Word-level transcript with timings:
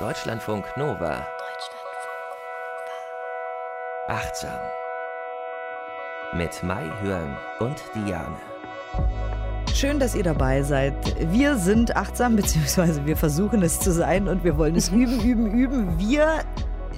Deutschlandfunk 0.00 0.64
Nova. 0.76 1.24
Achtsam. 4.08 4.58
Mit 6.32 6.64
Mai 6.64 6.90
Hörn 7.00 7.36
und 7.60 7.76
Diane. 7.94 8.34
Schön, 9.72 10.00
dass 10.00 10.16
ihr 10.16 10.24
dabei 10.24 10.64
seid. 10.64 10.94
Wir 11.32 11.56
sind 11.56 11.94
achtsam, 11.94 12.34
beziehungsweise 12.36 13.06
wir 13.06 13.16
versuchen 13.16 13.62
es 13.62 13.78
zu 13.78 13.92
sein 13.92 14.26
und 14.26 14.42
wir 14.42 14.58
wollen 14.58 14.74
es 14.74 14.88
üben, 14.92 15.20
üben, 15.20 15.52
üben. 15.52 15.96
Wir 15.96 16.40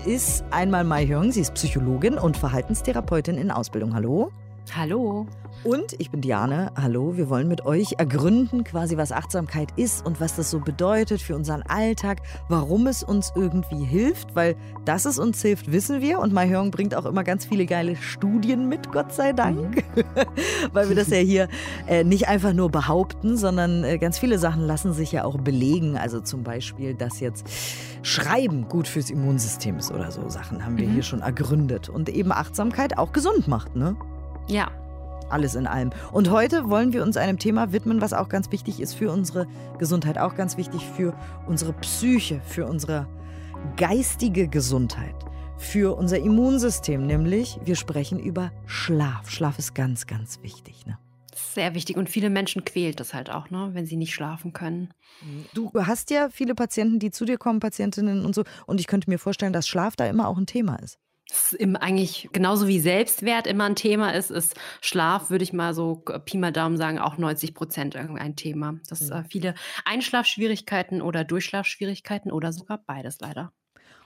ist 0.07 0.43
einmal 0.51 0.85
Mai 0.85 1.07
Hyung, 1.07 1.33
sie 1.33 1.43
ist 1.43 1.53
Psychologin 1.53 2.17
und 2.17 2.39
Verhaltenstherapeutin 2.39 3.37
in 3.37 3.51
Ausbildung. 3.51 3.95
Hallo. 3.95 4.33
Hallo. 4.75 5.27
Und 5.65 5.95
ich 5.99 6.11
bin 6.11 6.21
Diane. 6.21 6.71
Hallo. 6.77 7.17
Wir 7.17 7.29
wollen 7.31 7.49
mit 7.49 7.65
euch 7.65 7.95
ergründen, 7.99 8.63
quasi, 8.63 8.97
was 8.97 9.11
Achtsamkeit 9.11 9.69
ist 9.77 10.05
und 10.05 10.21
was 10.21 10.37
das 10.37 10.51
so 10.51 10.61
bedeutet 10.61 11.21
für 11.21 11.35
unseren 11.35 11.63
Alltag, 11.63 12.21
warum 12.49 12.87
es 12.87 13.03
uns 13.03 13.33
irgendwie 13.35 13.85
hilft, 13.85 14.35
weil 14.37 14.55
dass 14.85 15.07
es 15.07 15.19
uns 15.19 15.41
hilft, 15.41 15.73
wissen 15.73 16.01
wir. 16.03 16.19
Und 16.19 16.33
Mai 16.33 16.47
bringt 16.71 16.95
auch 16.95 17.07
immer 17.07 17.25
ganz 17.25 17.47
viele 17.47 17.67
geile 17.67 17.97
Studien 17.97 18.69
mit, 18.69 18.93
Gott 18.93 19.13
sei 19.13 19.33
Dank. 19.33 19.77
Mhm. 19.97 20.03
weil 20.73 20.89
wir 20.89 20.97
das 20.97 21.09
ja 21.09 21.19
hier 21.19 21.49
äh, 21.87 22.05
nicht 22.05 22.29
einfach 22.29 22.53
nur 22.53 22.71
behaupten, 22.71 23.37
sondern 23.37 23.83
äh, 23.83 23.99
ganz 23.99 24.19
viele 24.19 24.39
Sachen 24.39 24.63
lassen 24.63 24.93
sich 24.93 25.13
ja 25.13 25.25
auch 25.25 25.39
belegen. 25.39 25.97
Also 25.97 26.21
zum 26.21 26.43
Beispiel, 26.43 26.95
dass 26.95 27.21
jetzt 27.21 27.49
Schreiben 28.03 28.69
gut 28.69 28.87
fürs 28.87 29.11
Immunsystem 29.11 29.79
ist 29.79 29.91
oder 29.91 30.11
so 30.11 30.29
Sachen 30.29 30.65
haben 30.65 30.77
wir 30.77 30.87
mhm. 30.87 30.93
hier 30.93 31.03
schon 31.03 31.23
ergründet. 31.23 31.89
Und 31.89 32.09
eben 32.09 32.31
Achtsamkeit 32.31 32.99
auch 32.99 33.13
gesund 33.13 33.49
macht, 33.49 33.75
ne? 33.75 33.97
Ja, 34.49 34.71
alles 35.29 35.55
in 35.55 35.67
allem. 35.67 35.91
Und 36.13 36.31
heute 36.31 36.69
wollen 36.71 36.93
wir 36.93 37.03
uns 37.03 37.17
einem 37.17 37.39
Thema 37.39 37.73
widmen, 37.73 38.01
was 38.01 38.13
auch 38.13 38.29
ganz 38.29 38.53
wichtig 38.53 38.81
ist 38.81 38.95
für 38.95 39.11
unsere 39.11 39.47
Gesundheit, 39.79 40.19
auch 40.19 40.35
ganz 40.37 40.57
wichtig 40.57 40.85
für 40.85 41.15
unsere 41.47 41.73
Psyche, 41.75 42.41
für 42.45 42.67
unsere 42.67 43.09
geistige 43.77 44.49
Gesundheit, 44.49 45.15
für 45.59 45.97
unser 45.97 46.19
Immunsystem, 46.19 47.07
nämlich 47.07 47.59
wir 47.65 47.77
sprechen 47.77 48.21
über 48.21 48.53
Schlaf. 48.67 49.31
Schlaf 49.31 49.59
ist 49.59 49.75
ganz, 49.75 50.07
ganz 50.07 50.43
wichtig. 50.43 50.87
Ne? 50.87 50.99
Sehr 51.35 51.75
wichtig 51.75 51.97
und 51.97 52.09
viele 52.09 52.31
Menschen 52.31 52.65
quält 52.65 53.01
das 53.01 53.13
halt 53.13 53.31
auch, 53.31 53.51
ne, 53.51 53.71
wenn 53.73 53.87
sie 53.87 53.97
nicht 53.97 54.15
schlafen 54.15 54.53
können. 54.53 54.95
Du 55.55 55.73
hast 55.75 56.11
ja 56.11 56.29
viele 56.31 56.55
Patienten, 56.55 56.99
die 56.99 57.11
zu 57.11 57.25
dir 57.25 57.37
kommen, 57.37 57.61
Patientinnen 57.61 58.25
und 58.25 58.35
so, 58.35 58.45
und 58.67 58.81
ich 58.81 58.87
könnte 58.87 59.11
mir 59.11 59.19
vorstellen, 59.19 59.53
dass 59.53 59.67
Schlaf 59.67 59.97
da 59.97 60.07
immer 60.07 60.29
auch 60.29 60.39
ein 60.39 60.47
Thema 60.47 60.77
ist 60.77 60.99
im, 61.59 61.77
eigentlich 61.77 62.29
genauso 62.33 62.69
wie 62.69 62.81
Selbstwert 62.81 63.47
immer 63.47 63.65
ein 63.65 63.77
Thema 63.77 64.11
ist, 64.15 64.31
ist 64.31 64.55
Schlaf, 64.81 65.31
würde 65.31 65.45
ich 65.45 65.53
mal 65.53 65.75
so 65.75 66.03
Pi 66.25 66.39
mal 66.39 66.53
Daumen 66.53 66.77
sagen, 66.77 66.99
auch 66.99 67.19
90 67.19 67.55
Prozent 67.55 67.97
ein 67.97 68.37
Thema. 68.37 68.79
Dass 68.89 69.01
mhm. 69.01 69.13
äh, 69.13 69.25
viele 69.29 69.55
Einschlafschwierigkeiten 69.85 71.03
oder 71.03 71.25
Durchschlafschwierigkeiten 71.25 72.31
oder 72.31 72.53
sogar 72.53 72.79
beides 72.87 73.19
leider. 73.21 73.53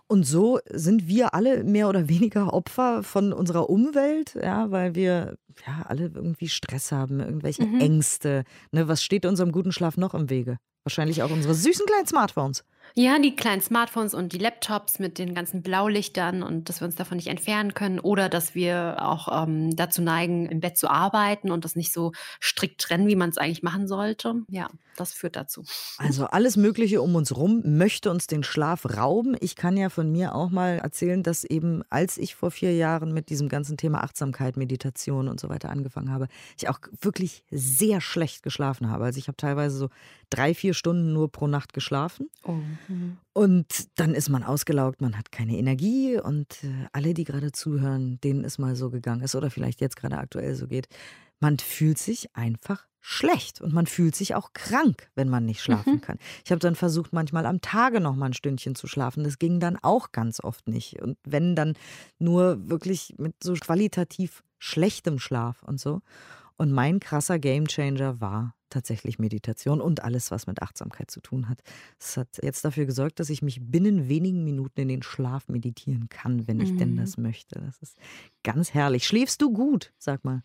Und 0.06 0.24
so 0.24 0.58
sind 0.68 1.06
wir 1.06 1.34
alle 1.34 1.62
mehr 1.62 1.88
oder 1.88 2.08
weniger 2.08 2.52
Opfer 2.52 3.04
von 3.04 3.32
unserer 3.32 3.70
Umwelt, 3.70 4.34
ja, 4.34 4.70
weil 4.72 4.96
wir 4.96 5.36
ja 5.64 5.82
alle 5.86 6.10
irgendwie 6.12 6.48
Stress 6.48 6.91
haben, 6.91 7.20
irgendwelche 7.20 7.64
mhm. 7.64 7.80
Ängste. 7.80 8.42
Ne, 8.72 8.88
was 8.88 9.04
steht 9.04 9.24
unserem 9.24 9.52
guten 9.52 9.70
Schlaf 9.70 9.96
noch 9.96 10.14
im 10.14 10.28
Wege? 10.28 10.58
Wahrscheinlich 10.82 11.22
auch 11.22 11.30
unsere 11.30 11.54
süßen 11.54 11.86
kleinen 11.86 12.06
Smartphones. 12.06 12.64
Ja, 12.94 13.19
die 13.19 13.36
kleinen 13.36 13.62
Smartphones 13.62 14.14
und 14.14 14.33
die 14.33 14.38
Laptops 14.38 14.98
mit 14.98 15.19
den 15.19 15.34
ganzen 15.34 15.62
Blaulichtern 15.62 16.42
und 16.42 16.69
dass 16.69 16.80
wir 16.80 16.86
uns 16.86 16.97
davon 16.97 17.16
nicht 17.16 17.28
entfernen 17.28 17.74
können 17.74 18.00
oder 18.00 18.28
dass 18.28 18.55
wir 18.55 18.97
auch 19.00 19.44
ähm, 19.44 19.74
dazu 19.77 20.02
neigen, 20.02 20.47
im 20.47 20.60
Bett 20.60 20.77
zu 20.77 20.91
arbeiten 20.91 21.50
und 21.50 21.64
das 21.64 21.77
nicht 21.77 21.92
so 21.92 22.12
strikt 22.41 22.80
trennen, 22.80 23.06
wie 23.06 23.16
man 23.16 23.30
es 23.30 23.38
eigentlich 23.38 23.62
machen 23.62 23.86
sollte. 23.86 24.42
Ja, 24.48 24.69
das 24.97 25.12
führt 25.12 25.36
dazu. 25.36 25.64
Also 25.98 26.27
alles 26.27 26.56
Mögliche 26.56 27.00
um 27.00 27.14
uns 27.14 27.34
rum 27.36 27.62
möchte 27.64 28.10
uns 28.10 28.27
den 28.27 28.42
Schlaf 28.42 28.84
rauben. 28.97 29.36
Ich 29.41 29.56
kann 29.56 29.77
ja 29.77 29.88
von 29.88 30.10
mir 30.10 30.34
auch 30.34 30.50
mal 30.50 30.78
erzählen, 30.78 31.22
dass 31.22 31.44
eben 31.44 31.82
als 31.91 32.19
ich 32.19 32.34
vor 32.34 32.50
vier 32.50 32.75
Jahren 32.75 33.14
mit 33.14 33.30
diesem 33.30 33.48
ganzen 33.48 33.76
Thema 33.76 34.03
Achtsamkeit, 34.03 34.56
Meditation 34.56 35.28
und 35.28 35.41
so 35.41 35.48
weiter 35.48 35.70
angefangen 35.70 36.10
habe, 36.10 36.28
ich 36.59 36.69
auch 36.69 36.81
wirklich 37.00 37.44
sehr 37.50 38.00
schlecht 38.00 38.43
geschlafen 38.43 38.91
habe. 38.91 39.04
Also 39.04 39.19
ich 39.19 39.28
habe 39.28 39.37
teilweise 39.37 39.76
so 39.76 39.88
drei, 40.28 40.54
vier 40.54 40.75
Stunden 40.75 41.12
nur 41.12 41.31
pro 41.31 41.47
Nacht 41.47 41.72
geschlafen. 41.72 42.28
Oh. 42.44 42.56
Mhm. 42.88 43.18
Und 43.32 43.66
dann 43.98 44.14
ist 44.14 44.28
man 44.28 44.42
ausgelaugt, 44.42 45.00
man 45.00 45.16
hat 45.16 45.32
keine 45.32 45.56
Energie 45.56 46.18
und 46.18 46.64
äh, 46.64 46.86
alle, 46.92 47.14
die 47.14 47.24
gerade 47.24 47.52
zuhören, 47.52 48.20
denen 48.20 48.44
es 48.44 48.58
mal 48.58 48.76
so 48.76 48.91
gegangen 48.91 49.22
ist 49.22 49.34
oder 49.34 49.50
vielleicht 49.50 49.80
jetzt 49.80 49.96
gerade 49.96 50.18
aktuell 50.18 50.54
so 50.54 50.66
geht, 50.66 50.88
man 51.40 51.58
fühlt 51.58 51.98
sich 51.98 52.34
einfach 52.36 52.86
schlecht 53.00 53.62
und 53.62 53.72
man 53.72 53.86
fühlt 53.86 54.14
sich 54.14 54.34
auch 54.34 54.52
krank, 54.52 55.08
wenn 55.14 55.28
man 55.28 55.46
nicht 55.46 55.62
schlafen 55.62 55.94
mhm. 55.94 56.00
kann. 56.02 56.19
Ich 56.44 56.50
habe 56.50 56.58
dann 56.58 56.74
versucht, 56.74 57.12
manchmal 57.14 57.46
am 57.46 57.62
Tage 57.62 58.00
noch 58.00 58.14
mal 58.14 58.26
ein 58.26 58.34
Stündchen 58.34 58.74
zu 58.74 58.86
schlafen. 58.86 59.24
Das 59.24 59.38
ging 59.38 59.58
dann 59.58 59.78
auch 59.80 60.12
ganz 60.12 60.40
oft 60.40 60.69
nicht. 60.69 61.00
Und 61.00 61.16
wenn 61.24 61.56
dann 61.56 61.74
nur 62.19 62.69
wirklich 62.69 63.14
mit 63.16 63.42
so 63.42 63.54
qualitativ 63.54 64.42
schlechtem 64.58 65.19
Schlaf 65.19 65.62
und 65.62 65.80
so. 65.80 66.02
Und 66.56 66.70
mein 66.70 67.00
krasser 67.00 67.38
Gamechanger 67.38 68.20
war 68.20 68.54
tatsächlich 68.70 69.19
Meditation 69.19 69.81
und 69.81 70.03
alles, 70.03 70.31
was 70.31 70.47
mit 70.47 70.62
Achtsamkeit 70.62 71.10
zu 71.10 71.20
tun 71.20 71.48
hat. 71.48 71.60
Es 71.98 72.16
hat 72.16 72.28
jetzt 72.42 72.64
dafür 72.64 72.86
gesorgt, 72.86 73.20
dass 73.20 73.31
ich 73.31 73.42
mich 73.42 73.60
binnen 73.60 74.08
wenigen 74.08 74.44
Minuten 74.44 74.81
in 74.81 74.88
den 74.88 75.03
Schlaf 75.03 75.48
meditieren 75.48 76.08
kann, 76.08 76.47
wenn 76.48 76.60
ich 76.60 76.72
mhm. 76.72 76.78
denn 76.78 76.97
das 76.97 77.19
möchte. 77.19 77.60
Das 77.60 77.78
ist 77.78 77.98
ganz 78.42 78.72
herrlich. 78.72 79.06
Schläfst 79.06 79.42
du 79.42 79.53
gut, 79.53 79.92
sag 79.98 80.25
mal? 80.25 80.42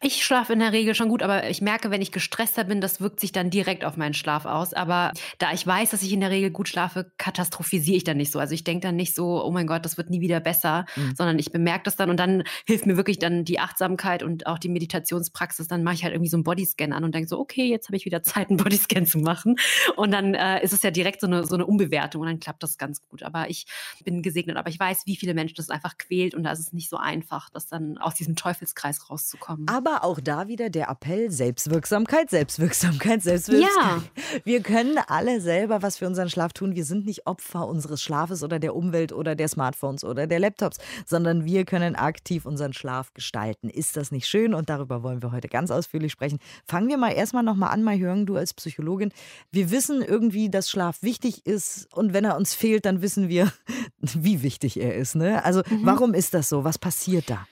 Ich 0.00 0.24
schlafe 0.24 0.52
in 0.52 0.58
der 0.58 0.72
Regel 0.72 0.94
schon 0.94 1.08
gut, 1.08 1.22
aber 1.22 1.48
ich 1.48 1.60
merke, 1.60 1.90
wenn 1.90 2.02
ich 2.02 2.12
gestresster 2.12 2.64
bin, 2.64 2.80
das 2.80 3.00
wirkt 3.00 3.20
sich 3.20 3.32
dann 3.32 3.50
direkt 3.50 3.84
auf 3.84 3.96
meinen 3.96 4.14
Schlaf 4.14 4.44
aus. 4.44 4.74
Aber 4.74 5.12
da 5.38 5.52
ich 5.52 5.66
weiß, 5.66 5.90
dass 5.90 6.02
ich 6.02 6.12
in 6.12 6.20
der 6.20 6.30
Regel 6.30 6.50
gut 6.50 6.68
schlafe, 6.68 7.12
katastrophisiere 7.18 7.96
ich 7.96 8.04
dann 8.04 8.16
nicht 8.16 8.32
so. 8.32 8.38
Also 8.38 8.54
ich 8.54 8.64
denke 8.64 8.86
dann 8.86 8.96
nicht 8.96 9.14
so, 9.14 9.44
oh 9.44 9.50
mein 9.50 9.66
Gott, 9.66 9.84
das 9.84 9.96
wird 9.98 10.10
nie 10.10 10.20
wieder 10.20 10.40
besser, 10.40 10.86
mhm. 10.96 11.14
sondern 11.16 11.38
ich 11.38 11.52
bemerke 11.52 11.84
das 11.84 11.96
dann 11.96 12.10
und 12.10 12.18
dann 12.18 12.44
hilft 12.66 12.86
mir 12.86 12.96
wirklich 12.96 13.18
dann 13.18 13.44
die 13.44 13.60
Achtsamkeit 13.60 14.22
und 14.22 14.46
auch 14.46 14.58
die 14.58 14.68
Meditationspraxis. 14.68 15.68
Dann 15.68 15.82
mache 15.82 15.94
ich 15.94 16.04
halt 16.04 16.14
irgendwie 16.14 16.30
so 16.30 16.36
einen 16.36 16.44
Bodyscan 16.44 16.92
an 16.92 17.04
und 17.04 17.14
denke 17.14 17.28
so, 17.28 17.38
okay, 17.38 17.57
okay, 17.58 17.68
jetzt 17.68 17.88
habe 17.88 17.96
ich 17.96 18.04
wieder 18.04 18.22
Zeit, 18.22 18.48
einen 18.48 18.56
Bodyscan 18.56 19.06
zu 19.06 19.18
machen. 19.18 19.56
Und 19.96 20.12
dann 20.12 20.34
äh, 20.34 20.62
ist 20.62 20.72
es 20.72 20.82
ja 20.82 20.90
direkt 20.90 21.20
so 21.20 21.26
eine, 21.26 21.44
so 21.44 21.54
eine 21.54 21.66
Umbewertung 21.66 22.22
und 22.22 22.28
dann 22.28 22.40
klappt 22.40 22.62
das 22.62 22.78
ganz 22.78 23.02
gut. 23.02 23.22
Aber 23.22 23.50
ich 23.50 23.66
bin 24.04 24.22
gesegnet, 24.22 24.56
aber 24.56 24.68
ich 24.70 24.78
weiß, 24.78 25.06
wie 25.06 25.16
viele 25.16 25.34
Menschen 25.34 25.56
das 25.56 25.70
einfach 25.70 25.98
quält 25.98 26.34
und 26.34 26.44
da 26.44 26.52
ist 26.52 26.60
es 26.60 26.72
nicht 26.72 26.88
so 26.88 26.96
einfach, 26.96 27.50
das 27.50 27.66
dann 27.66 27.98
aus 27.98 28.14
diesem 28.14 28.36
Teufelskreis 28.36 29.10
rauszukommen. 29.10 29.66
Aber 29.68 30.04
auch 30.04 30.20
da 30.20 30.46
wieder 30.46 30.70
der 30.70 30.88
Appell, 30.88 31.30
Selbstwirksamkeit, 31.30 32.30
Selbstwirksamkeit, 32.30 33.22
Selbstwirksamkeit. 33.22 34.02
Ja. 34.04 34.40
Wir 34.44 34.62
können 34.62 34.98
alle 35.08 35.40
selber 35.40 35.82
was 35.82 35.98
für 35.98 36.06
unseren 36.06 36.30
Schlaf 36.30 36.52
tun. 36.52 36.76
Wir 36.76 36.84
sind 36.84 37.06
nicht 37.06 37.26
Opfer 37.26 37.66
unseres 37.66 38.02
Schlafes 38.02 38.42
oder 38.44 38.58
der 38.58 38.76
Umwelt 38.76 39.12
oder 39.12 39.34
der 39.34 39.48
Smartphones 39.48 40.04
oder 40.04 40.26
der 40.26 40.38
Laptops, 40.38 40.78
sondern 41.06 41.44
wir 41.44 41.64
können 41.64 41.96
aktiv 41.96 42.46
unseren 42.46 42.72
Schlaf 42.72 43.12
gestalten. 43.14 43.68
Ist 43.68 43.96
das 43.96 44.12
nicht 44.12 44.28
schön? 44.28 44.54
Und 44.54 44.70
darüber 44.70 45.02
wollen 45.02 45.22
wir 45.22 45.32
heute 45.32 45.48
ganz 45.48 45.70
ausführlich 45.70 46.12
sprechen. 46.12 46.38
Fangen 46.66 46.88
wir 46.88 46.98
mal 46.98 47.10
erstmal 47.10 47.47
nochmal 47.48 47.70
an, 47.70 47.82
mal 47.82 47.98
hören, 47.98 48.26
du 48.26 48.36
als 48.36 48.54
Psychologin. 48.54 49.12
Wir 49.50 49.70
wissen 49.70 50.02
irgendwie, 50.02 50.50
dass 50.50 50.70
Schlaf 50.70 51.02
wichtig 51.02 51.46
ist 51.46 51.88
und 51.94 52.12
wenn 52.12 52.24
er 52.24 52.36
uns 52.36 52.54
fehlt, 52.54 52.84
dann 52.84 53.02
wissen 53.02 53.28
wir, 53.28 53.52
wie 54.00 54.42
wichtig 54.42 54.80
er 54.80 54.94
ist. 54.94 55.14
Ne? 55.14 55.44
Also 55.44 55.62
mhm. 55.68 55.80
warum 55.84 56.14
ist 56.14 56.34
das 56.34 56.48
so? 56.48 56.64
Was 56.64 56.78
passiert 56.78 57.30
da? 57.30 57.46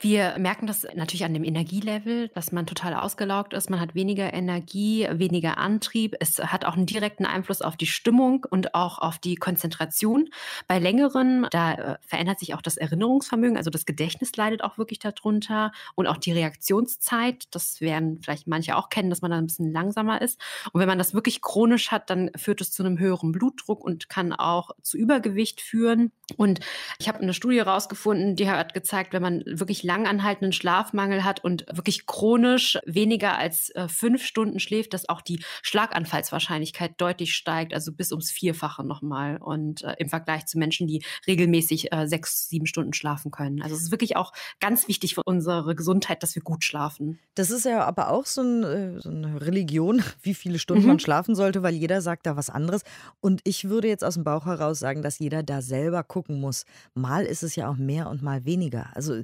Wir 0.00 0.36
merken 0.38 0.66
das 0.66 0.86
natürlich 0.94 1.24
an 1.24 1.34
dem 1.34 1.44
Energielevel, 1.44 2.28
dass 2.34 2.50
man 2.50 2.66
total 2.66 2.94
ausgelaugt 2.94 3.54
ist. 3.54 3.70
Man 3.70 3.80
hat 3.80 3.94
weniger 3.94 4.34
Energie, 4.34 5.06
weniger 5.10 5.56
Antrieb. 5.56 6.16
Es 6.18 6.38
hat 6.38 6.64
auch 6.64 6.74
einen 6.74 6.86
direkten 6.86 7.24
Einfluss 7.24 7.62
auf 7.62 7.76
die 7.76 7.86
Stimmung 7.86 8.44
und 8.50 8.74
auch 8.74 8.98
auf 8.98 9.18
die 9.18 9.36
Konzentration. 9.36 10.28
Bei 10.66 10.80
längeren, 10.80 11.46
da 11.50 11.72
äh, 11.74 11.96
verändert 12.00 12.40
sich 12.40 12.54
auch 12.54 12.60
das 12.60 12.76
Erinnerungsvermögen, 12.76 13.56
also 13.56 13.70
das 13.70 13.86
Gedächtnis 13.86 14.36
leidet 14.36 14.64
auch 14.64 14.78
wirklich 14.78 14.98
darunter 14.98 15.70
und 15.94 16.08
auch 16.08 16.18
die 16.18 16.32
Reaktionszeit. 16.32 17.44
Das 17.52 17.80
werden 17.80 18.18
vielleicht 18.20 18.48
manche 18.48 18.76
auch 18.76 18.88
kennen, 18.88 19.10
dass 19.10 19.22
man 19.22 19.30
da 19.30 19.38
ein 19.38 19.46
bisschen 19.46 19.72
langsamer 19.72 20.20
ist. 20.20 20.40
Und 20.72 20.80
wenn 20.80 20.88
man 20.88 20.98
das 20.98 21.14
wirklich 21.14 21.40
chronisch 21.40 21.92
hat, 21.92 22.10
dann 22.10 22.30
führt 22.36 22.60
es 22.60 22.72
zu 22.72 22.82
einem 22.82 22.98
höheren 22.98 23.30
Blutdruck 23.30 23.82
und 23.82 24.08
kann 24.08 24.32
auch 24.32 24.72
zu 24.82 24.98
Übergewicht 24.98 25.60
führen. 25.60 26.10
Und 26.36 26.60
ich 26.98 27.08
habe 27.08 27.20
eine 27.20 27.32
Studie 27.32 27.58
herausgefunden, 27.58 28.34
die 28.34 28.50
hat 28.50 28.74
gezeigt, 28.74 29.12
wenn 29.12 29.22
man 29.22 29.44
wirklich 29.46 29.83
lang 29.84 30.06
anhaltenden 30.06 30.52
Schlafmangel 30.52 31.24
hat 31.24 31.44
und 31.44 31.66
wirklich 31.72 32.06
chronisch 32.06 32.78
weniger 32.84 33.38
als 33.38 33.70
äh, 33.70 33.88
fünf 33.88 34.24
Stunden 34.24 34.58
schläft, 34.58 34.94
dass 34.94 35.08
auch 35.08 35.20
die 35.20 35.44
Schlaganfallswahrscheinlichkeit 35.62 37.00
deutlich 37.00 37.34
steigt, 37.34 37.74
also 37.74 37.92
bis 37.92 38.10
ums 38.10 38.30
Vierfache 38.30 38.84
nochmal. 38.84 39.36
Und 39.36 39.82
äh, 39.84 39.94
im 39.98 40.08
Vergleich 40.08 40.46
zu 40.46 40.58
Menschen, 40.58 40.86
die 40.86 41.04
regelmäßig 41.26 41.92
äh, 41.92 42.06
sechs, 42.06 42.48
sieben 42.48 42.66
Stunden 42.66 42.92
schlafen 42.92 43.30
können. 43.30 43.62
Also 43.62 43.76
es 43.76 43.82
ist 43.82 43.90
wirklich 43.90 44.16
auch 44.16 44.32
ganz 44.60 44.88
wichtig 44.88 45.14
für 45.14 45.22
unsere 45.24 45.74
Gesundheit, 45.74 46.22
dass 46.22 46.34
wir 46.34 46.42
gut 46.42 46.64
schlafen. 46.64 47.18
Das 47.34 47.50
ist 47.50 47.64
ja 47.64 47.84
aber 47.84 48.10
auch 48.10 48.26
so, 48.26 48.42
ein, 48.42 48.62
äh, 48.64 49.00
so 49.00 49.10
eine 49.10 49.40
Religion, 49.40 50.02
wie 50.22 50.34
viele 50.34 50.58
Stunden 50.58 50.82
mhm. 50.82 50.88
man 50.88 50.98
schlafen 50.98 51.34
sollte, 51.34 51.62
weil 51.62 51.74
jeder 51.74 52.00
sagt 52.00 52.26
da 52.26 52.36
was 52.36 52.50
anderes. 52.50 52.82
Und 53.20 53.40
ich 53.44 53.68
würde 53.68 53.88
jetzt 53.88 54.04
aus 54.04 54.14
dem 54.14 54.24
Bauch 54.24 54.46
heraus 54.46 54.78
sagen, 54.78 55.02
dass 55.02 55.18
jeder 55.18 55.42
da 55.42 55.62
selber 55.62 56.02
gucken 56.02 56.40
muss. 56.40 56.64
Mal 56.94 57.24
ist 57.24 57.42
es 57.42 57.56
ja 57.56 57.68
auch 57.68 57.76
mehr 57.76 58.08
und 58.08 58.22
mal 58.22 58.44
weniger. 58.44 58.90
Also 58.94 59.22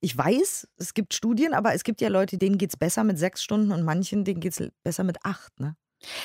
ich 0.00 0.16
weiß, 0.16 0.68
es 0.76 0.94
gibt 0.94 1.14
Studien, 1.14 1.54
aber 1.54 1.74
es 1.74 1.84
gibt 1.84 2.00
ja 2.00 2.08
Leute, 2.08 2.38
denen 2.38 2.58
geht 2.58 2.70
es 2.70 2.76
besser 2.76 3.04
mit 3.04 3.18
sechs 3.18 3.42
Stunden 3.42 3.70
und 3.70 3.82
manchen, 3.82 4.24
denen 4.24 4.40
geht 4.40 4.58
es 4.58 4.72
besser 4.82 5.04
mit 5.04 5.24
acht. 5.24 5.60
Ne? 5.60 5.76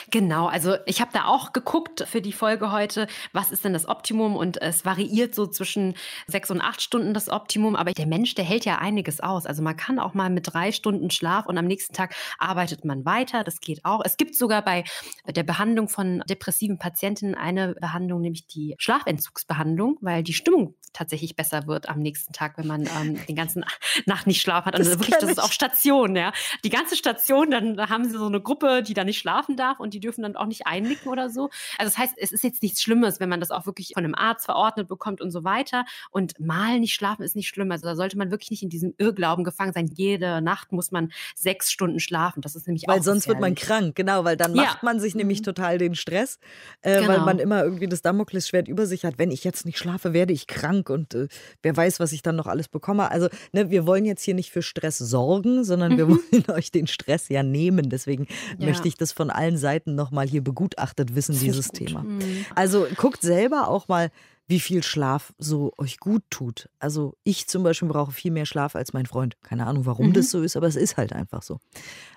Genau, 0.09 0.47
also 0.47 0.77
ich 0.85 1.01
habe 1.01 1.11
da 1.13 1.25
auch 1.25 1.51
geguckt 1.51 2.05
für 2.07 2.21
die 2.21 2.31
Folge 2.31 2.71
heute, 2.71 3.07
was 3.33 3.51
ist 3.51 3.65
denn 3.65 3.73
das 3.73 3.87
Optimum 3.87 4.35
und 4.35 4.61
es 4.61 4.85
variiert 4.85 5.35
so 5.35 5.47
zwischen 5.47 5.95
sechs 6.27 6.49
und 6.49 6.61
acht 6.61 6.81
Stunden 6.81 7.13
das 7.13 7.29
Optimum, 7.29 7.75
aber 7.75 7.91
der 7.91 8.05
Mensch, 8.05 8.35
der 8.35 8.45
hält 8.45 8.63
ja 8.65 8.77
einiges 8.77 9.19
aus. 9.19 9.45
Also 9.45 9.61
man 9.61 9.75
kann 9.75 9.99
auch 9.99 10.13
mal 10.13 10.29
mit 10.29 10.53
drei 10.53 10.71
Stunden 10.71 11.09
Schlaf 11.11 11.45
und 11.45 11.57
am 11.57 11.65
nächsten 11.65 11.93
Tag 11.93 12.15
arbeitet 12.39 12.85
man 12.85 13.05
weiter, 13.05 13.43
das 13.43 13.59
geht 13.59 13.83
auch. 13.83 14.01
Es 14.05 14.15
gibt 14.15 14.35
sogar 14.35 14.61
bei 14.61 14.85
der 15.27 15.43
Behandlung 15.43 15.89
von 15.89 16.23
depressiven 16.29 16.79
Patientinnen 16.79 17.35
eine 17.35 17.75
Behandlung, 17.75 18.21
nämlich 18.21 18.47
die 18.47 18.75
Schlafentzugsbehandlung, 18.77 19.97
weil 20.01 20.23
die 20.23 20.33
Stimmung 20.33 20.75
tatsächlich 20.93 21.35
besser 21.35 21.67
wird 21.67 21.89
am 21.89 21.99
nächsten 21.99 22.31
Tag, 22.31 22.57
wenn 22.57 22.67
man 22.67 22.83
ähm, 23.01 23.19
den 23.27 23.35
ganzen 23.35 23.65
Nacht 24.05 24.25
nicht 24.25 24.41
schlafen 24.41 24.67
hat. 24.67 24.79
Und 24.79 24.85
das, 24.85 24.97
wirklich, 24.97 25.17
das 25.19 25.31
ist 25.31 25.43
auf 25.43 25.51
Station, 25.51 26.15
ja. 26.15 26.31
Die 26.63 26.69
ganze 26.69 26.95
Station, 26.95 27.51
dann 27.51 27.89
haben 27.89 28.05
sie 28.05 28.17
so 28.17 28.27
eine 28.27 28.39
Gruppe, 28.39 28.81
die 28.81 28.93
da 28.93 29.03
nicht 29.03 29.19
schlafen 29.19 29.57
darf 29.57 29.64
und 29.79 29.93
die 29.93 29.99
dürfen 29.99 30.21
dann 30.21 30.35
auch 30.35 30.45
nicht 30.45 30.67
einnicken 30.67 31.11
oder 31.11 31.29
so. 31.29 31.49
Also 31.77 31.91
das 31.91 31.97
heißt, 31.97 32.13
es 32.17 32.31
ist 32.31 32.43
jetzt 32.43 32.63
nichts 32.63 32.81
Schlimmes, 32.81 33.19
wenn 33.19 33.29
man 33.29 33.39
das 33.39 33.51
auch 33.51 33.65
wirklich 33.65 33.91
von 33.93 34.03
einem 34.03 34.15
Arzt 34.15 34.45
verordnet 34.45 34.87
bekommt 34.87 35.21
und 35.21 35.31
so 35.31 35.43
weiter. 35.43 35.85
Und 36.11 36.39
mal 36.39 36.79
nicht 36.79 36.93
schlafen 36.93 37.23
ist 37.23 37.35
nicht 37.35 37.47
schlimm. 37.47 37.71
Also 37.71 37.85
da 37.85 37.95
sollte 37.95 38.17
man 38.17 38.31
wirklich 38.31 38.51
nicht 38.51 38.63
in 38.63 38.69
diesem 38.69 38.93
Irrglauben 38.97 39.43
gefangen 39.43 39.73
sein. 39.73 39.87
Jede 39.93 40.41
Nacht 40.41 40.71
muss 40.71 40.91
man 40.91 41.11
sechs 41.35 41.71
Stunden 41.71 41.99
schlafen. 41.99 42.41
Das 42.41 42.55
ist 42.55 42.67
nämlich 42.67 42.87
weil 42.87 42.99
auch 42.99 43.03
sonst 43.03 43.27
wird 43.27 43.39
man 43.39 43.55
krank, 43.55 43.95
genau, 43.95 44.23
weil 44.23 44.37
dann 44.37 44.55
ja. 44.55 44.63
macht 44.63 44.83
man 44.83 44.99
sich 44.99 45.15
nämlich 45.15 45.39
mhm. 45.39 45.45
total 45.45 45.77
den 45.77 45.95
Stress, 45.95 46.39
äh, 46.81 47.01
genau. 47.01 47.09
weil 47.09 47.19
man 47.21 47.39
immer 47.39 47.63
irgendwie 47.63 47.87
das 47.87 48.01
Damoklesschwert 48.01 48.67
über 48.67 48.85
sich 48.85 49.05
hat. 49.05 49.17
Wenn 49.17 49.31
ich 49.31 49.43
jetzt 49.43 49.65
nicht 49.65 49.77
schlafe, 49.77 50.13
werde 50.13 50.33
ich 50.33 50.47
krank 50.47 50.89
und 50.89 51.13
äh, 51.13 51.27
wer 51.61 51.75
weiß, 51.75 51.99
was 51.99 52.11
ich 52.11 52.21
dann 52.21 52.35
noch 52.35 52.47
alles 52.47 52.67
bekomme. 52.67 53.11
Also 53.11 53.29
ne, 53.51 53.69
wir 53.69 53.85
wollen 53.85 54.05
jetzt 54.05 54.23
hier 54.23 54.33
nicht 54.33 54.51
für 54.51 54.61
Stress 54.61 54.97
sorgen, 54.97 55.63
sondern 55.63 55.97
wir 55.97 56.05
mhm. 56.05 56.19
wollen 56.31 56.49
euch 56.51 56.71
den 56.71 56.87
Stress 56.87 57.29
ja 57.29 57.43
nehmen. 57.43 57.89
Deswegen 57.89 58.27
ja. 58.57 58.67
möchte 58.67 58.87
ich 58.87 58.95
das 58.95 59.11
von 59.11 59.29
allen 59.29 59.54
Seiten 59.57 59.95
nochmal 59.95 60.27
hier 60.27 60.43
begutachtet 60.43 61.15
wissen, 61.15 61.37
dieses 61.37 61.69
Thema. 61.69 62.03
Mhm. 62.03 62.45
Also 62.55 62.87
guckt 62.95 63.21
selber 63.21 63.67
auch 63.67 63.87
mal, 63.87 64.11
wie 64.47 64.59
viel 64.59 64.83
Schlaf 64.83 65.33
so 65.37 65.73
euch 65.77 65.99
gut 65.99 66.23
tut. 66.29 66.69
Also 66.79 67.15
ich 67.23 67.47
zum 67.47 67.63
Beispiel 67.63 67.87
brauche 67.87 68.11
viel 68.11 68.31
mehr 68.31 68.45
Schlaf 68.45 68.75
als 68.75 68.93
mein 68.93 69.05
Freund. 69.05 69.37
Keine 69.41 69.65
Ahnung, 69.65 69.85
warum 69.85 70.09
mhm. 70.09 70.13
das 70.13 70.29
so 70.29 70.41
ist, 70.41 70.55
aber 70.55 70.67
es 70.67 70.75
ist 70.75 70.97
halt 70.97 71.13
einfach 71.13 71.41
so. 71.41 71.59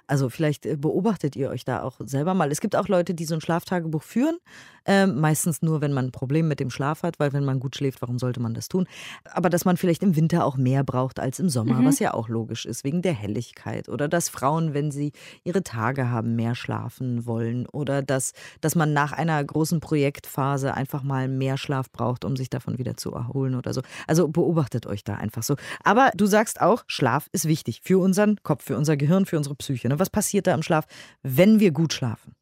Also 0.08 0.30
vielleicht 0.30 0.66
äh, 0.66 0.76
beobachtet 0.76 1.36
ihr 1.36 1.50
euch 1.50 1.64
da 1.64 1.82
auch 1.82 2.00
selber 2.04 2.34
mal. 2.34 2.50
Es 2.50 2.60
gibt 2.60 2.74
auch 2.74 2.88
Leute, 2.88 3.14
die 3.14 3.26
so 3.26 3.34
ein 3.34 3.40
Schlaftagebuch 3.40 4.02
führen. 4.02 4.38
Ähm, 4.86 5.20
meistens 5.20 5.60
nur, 5.60 5.82
wenn 5.82 5.92
man 5.92 6.06
ein 6.06 6.12
Problem 6.12 6.48
mit 6.48 6.60
dem 6.60 6.70
Schlaf 6.70 7.02
hat, 7.02 7.20
weil 7.20 7.34
wenn 7.34 7.44
man 7.44 7.60
gut 7.60 7.76
schläft, 7.76 8.00
warum 8.00 8.18
sollte 8.18 8.40
man 8.40 8.54
das 8.54 8.68
tun? 8.68 8.86
Aber 9.30 9.50
dass 9.50 9.66
man 9.66 9.76
vielleicht 9.76 10.02
im 10.02 10.16
Winter 10.16 10.46
auch 10.46 10.56
mehr 10.56 10.82
braucht 10.82 11.20
als 11.20 11.38
im 11.38 11.50
Sommer, 11.50 11.74
mhm. 11.74 11.84
was 11.84 11.98
ja 11.98 12.14
auch 12.14 12.30
logisch 12.30 12.64
ist, 12.64 12.84
wegen 12.84 13.02
der 13.02 13.12
Helligkeit. 13.12 13.90
Oder 13.90 14.08
dass 14.08 14.30
Frauen, 14.30 14.72
wenn 14.72 14.90
sie 14.90 15.12
ihre 15.44 15.62
Tage 15.62 16.10
haben, 16.10 16.36
mehr 16.36 16.54
schlafen 16.54 17.26
wollen. 17.26 17.66
Oder 17.66 18.00
dass, 18.00 18.32
dass 18.62 18.74
man 18.76 18.94
nach 18.94 19.12
einer 19.12 19.44
großen 19.44 19.80
Projektphase 19.80 20.72
einfach 20.72 21.02
mal 21.02 21.28
mehr 21.28 21.58
Schlaf 21.58 21.90
braucht, 21.92 22.24
um 22.24 22.34
sich 22.34 22.48
davon 22.48 22.78
wieder 22.78 22.96
zu 22.96 23.12
erholen 23.12 23.56
oder 23.56 23.74
so. 23.74 23.82
Also 24.06 24.28
beobachtet 24.28 24.86
euch 24.86 25.04
da 25.04 25.16
einfach 25.16 25.42
so. 25.42 25.56
Aber 25.84 26.12
du 26.16 26.24
sagst 26.24 26.62
auch, 26.62 26.84
Schlaf 26.86 27.28
ist 27.32 27.46
wichtig 27.46 27.82
für 27.84 27.98
unseren 27.98 28.36
Kopf, 28.42 28.64
für 28.64 28.78
unser 28.78 28.96
Gehirn, 28.96 29.26
für 29.26 29.36
unsere 29.36 29.54
Psyche. 29.54 29.88
Ne? 29.88 29.97
Was 29.98 30.10
passiert 30.10 30.46
da 30.46 30.54
im 30.54 30.62
Schlaf, 30.62 30.86
wenn 31.22 31.60
wir 31.60 31.72
gut 31.72 31.92
schlafen? 31.92 32.34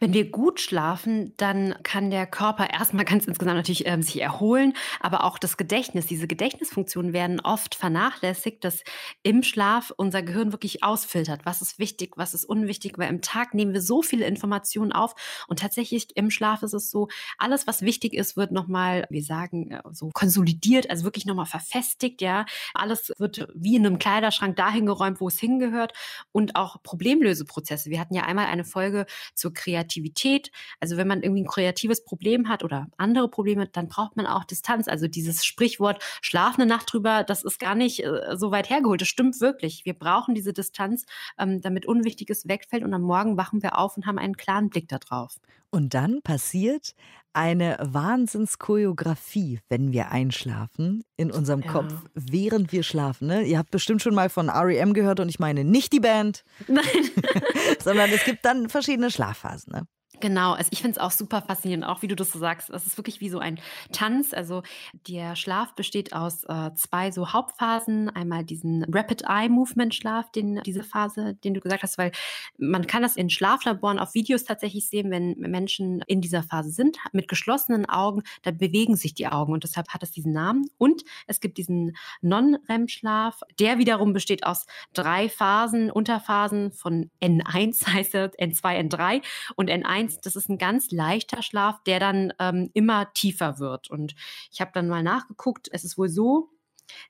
Wenn 0.00 0.12
wir 0.12 0.30
gut 0.30 0.60
schlafen, 0.60 1.32
dann 1.36 1.74
kann 1.82 2.10
der 2.10 2.26
Körper 2.26 2.70
erstmal 2.70 3.04
ganz 3.04 3.26
insgesamt 3.26 3.56
natürlich 3.56 3.86
ähm, 3.86 4.02
sich 4.02 4.20
erholen, 4.20 4.74
aber 5.00 5.24
auch 5.24 5.38
das 5.38 5.56
Gedächtnis, 5.56 6.06
diese 6.06 6.28
Gedächtnisfunktionen 6.28 7.12
werden 7.12 7.40
oft 7.40 7.74
vernachlässigt, 7.74 8.64
dass 8.64 8.84
im 9.22 9.42
Schlaf 9.42 9.92
unser 9.96 10.22
Gehirn 10.22 10.52
wirklich 10.52 10.84
ausfiltert, 10.84 11.40
was 11.44 11.62
ist 11.62 11.78
wichtig, 11.78 12.12
was 12.16 12.34
ist 12.34 12.44
unwichtig, 12.44 12.98
weil 12.98 13.08
im 13.08 13.20
Tag 13.20 13.54
nehmen 13.54 13.72
wir 13.72 13.82
so 13.82 14.02
viele 14.02 14.26
Informationen 14.26 14.92
auf 14.92 15.14
und 15.48 15.58
tatsächlich 15.58 16.16
im 16.16 16.30
Schlaf 16.30 16.62
ist 16.62 16.74
es 16.74 16.90
so, 16.90 17.08
alles, 17.38 17.66
was 17.66 17.82
wichtig 17.82 18.14
ist, 18.14 18.36
wird 18.36 18.52
nochmal, 18.52 19.06
wir 19.10 19.22
sagen, 19.22 19.72
äh, 19.72 19.82
so 19.92 20.10
konsolidiert, 20.10 20.90
also 20.90 21.04
wirklich 21.04 21.26
nochmal 21.26 21.46
verfestigt, 21.46 22.22
ja. 22.22 22.46
Alles 22.74 23.12
wird 23.18 23.48
wie 23.54 23.76
in 23.76 23.86
einem 23.86 23.98
Kleiderschrank 23.98 24.56
dahin 24.56 24.86
geräumt, 24.86 25.20
wo 25.20 25.28
es 25.28 25.38
hingehört 25.38 25.92
und 26.32 26.56
auch 26.56 26.82
Problemlöseprozesse. 26.82 27.90
Wir 27.90 28.00
hatten 28.00 28.14
ja 28.14 28.22
einmal 28.22 28.46
eine 28.46 28.64
Folge 28.64 29.06
zu 29.34 29.47
zur 29.48 29.54
Kreativität. 29.54 30.50
Also 30.80 30.96
wenn 30.96 31.08
man 31.08 31.22
irgendwie 31.22 31.42
ein 31.42 31.46
kreatives 31.46 32.04
Problem 32.04 32.48
hat 32.48 32.64
oder 32.64 32.88
andere 32.96 33.28
Probleme, 33.28 33.66
dann 33.66 33.88
braucht 33.88 34.16
man 34.16 34.26
auch 34.26 34.44
Distanz. 34.44 34.88
Also 34.88 35.08
dieses 35.08 35.44
Sprichwort 35.44 36.02
schlaf 36.20 36.58
eine 36.58 36.66
Nacht 36.66 36.92
drüber, 36.92 37.24
das 37.24 37.44
ist 37.44 37.58
gar 37.58 37.74
nicht 37.74 38.04
äh, 38.04 38.36
so 38.36 38.50
weit 38.50 38.68
hergeholt. 38.68 39.00
Das 39.00 39.08
stimmt 39.08 39.40
wirklich. 39.40 39.84
Wir 39.84 39.94
brauchen 39.94 40.34
diese 40.34 40.52
Distanz, 40.52 41.06
ähm, 41.38 41.60
damit 41.62 41.86
Unwichtiges 41.86 42.46
wegfällt 42.46 42.84
und 42.84 42.92
am 42.92 43.02
Morgen 43.02 43.36
wachen 43.36 43.62
wir 43.62 43.78
auf 43.78 43.96
und 43.96 44.06
haben 44.06 44.18
einen 44.18 44.36
klaren 44.36 44.68
Blick 44.68 44.88
darauf. 44.88 45.36
Und 45.70 45.94
dann 45.94 46.20
passiert 46.22 46.94
eine 47.32 47.76
Wahnsinnschoreografie, 47.80 49.60
wenn 49.68 49.92
wir 49.92 50.10
einschlafen 50.10 51.04
in 51.16 51.30
unserem 51.30 51.62
ja. 51.62 51.72
Kopf, 51.72 51.92
während 52.14 52.72
wir 52.72 52.82
schlafen. 52.82 53.28
Ne? 53.28 53.42
Ihr 53.42 53.58
habt 53.58 53.70
bestimmt 53.70 54.02
schon 54.02 54.14
mal 54.14 54.28
von 54.28 54.50
REM 54.50 54.94
gehört 54.94 55.20
und 55.20 55.28
ich 55.28 55.38
meine 55.38 55.64
nicht 55.64 55.92
die 55.92 56.00
Band, 56.00 56.44
Nein. 56.66 56.84
sondern 57.82 58.10
es 58.10 58.24
gibt 58.24 58.44
dann 58.44 58.68
verschiedene 58.68 59.10
Schlafphasen. 59.10 59.72
Ne? 59.72 59.82
Genau, 60.20 60.52
also 60.52 60.68
ich 60.72 60.82
finde 60.82 60.98
es 60.98 60.98
auch 60.98 61.10
super 61.10 61.42
faszinierend, 61.42 61.84
auch 61.84 62.02
wie 62.02 62.08
du 62.08 62.16
das 62.16 62.32
so 62.32 62.38
sagst. 62.38 62.70
Das 62.70 62.86
ist 62.86 62.96
wirklich 62.96 63.20
wie 63.20 63.28
so 63.28 63.38
ein 63.38 63.60
Tanz. 63.92 64.34
Also 64.34 64.62
der 65.06 65.36
Schlaf 65.36 65.74
besteht 65.74 66.12
aus 66.12 66.44
äh, 66.44 66.72
zwei 66.74 67.10
so 67.10 67.32
Hauptphasen. 67.32 68.08
Einmal 68.10 68.44
diesen 68.44 68.84
Rapid 68.92 69.22
Eye 69.28 69.48
Movement 69.48 69.94
Schlaf, 69.94 70.30
den, 70.32 70.60
diese 70.64 70.82
Phase, 70.82 71.34
den 71.44 71.54
du 71.54 71.60
gesagt 71.60 71.82
hast, 71.82 71.98
weil 71.98 72.10
man 72.58 72.86
kann 72.86 73.02
das 73.02 73.16
in 73.16 73.30
Schlaflaboren 73.30 73.98
auf 73.98 74.14
Videos 74.14 74.44
tatsächlich 74.44 74.88
sehen, 74.88 75.10
wenn 75.10 75.36
Menschen 75.38 76.02
in 76.06 76.20
dieser 76.20 76.42
Phase 76.42 76.70
sind, 76.70 76.96
mit 77.12 77.28
geschlossenen 77.28 77.88
Augen, 77.88 78.22
da 78.42 78.50
bewegen 78.50 78.96
sich 78.96 79.14
die 79.14 79.28
Augen 79.28 79.52
und 79.52 79.62
deshalb 79.62 79.88
hat 79.90 80.02
es 80.02 80.10
diesen 80.10 80.32
Namen. 80.32 80.68
Und 80.78 81.04
es 81.26 81.40
gibt 81.40 81.58
diesen 81.58 81.96
Non-REM-Schlaf, 82.22 83.40
der 83.60 83.78
wiederum 83.78 84.12
besteht 84.12 84.44
aus 84.44 84.66
drei 84.94 85.28
Phasen, 85.28 85.90
Unterphasen 85.90 86.72
von 86.72 87.10
N1 87.22 87.86
heißt 87.92 88.14
er, 88.14 88.32
N2, 88.32 88.88
N3 88.88 89.22
und 89.54 89.70
N1 89.70 90.07
1, 90.08 90.20
das 90.20 90.36
ist 90.36 90.48
ein 90.48 90.58
ganz 90.58 90.90
leichter 90.90 91.42
Schlaf, 91.42 91.82
der 91.84 92.00
dann 92.00 92.32
ähm, 92.38 92.70
immer 92.74 93.12
tiefer 93.14 93.58
wird. 93.58 93.90
Und 93.90 94.14
ich 94.50 94.60
habe 94.60 94.70
dann 94.74 94.88
mal 94.88 95.02
nachgeguckt, 95.02 95.68
es 95.72 95.84
ist 95.84 95.98
wohl 95.98 96.08
so, 96.08 96.50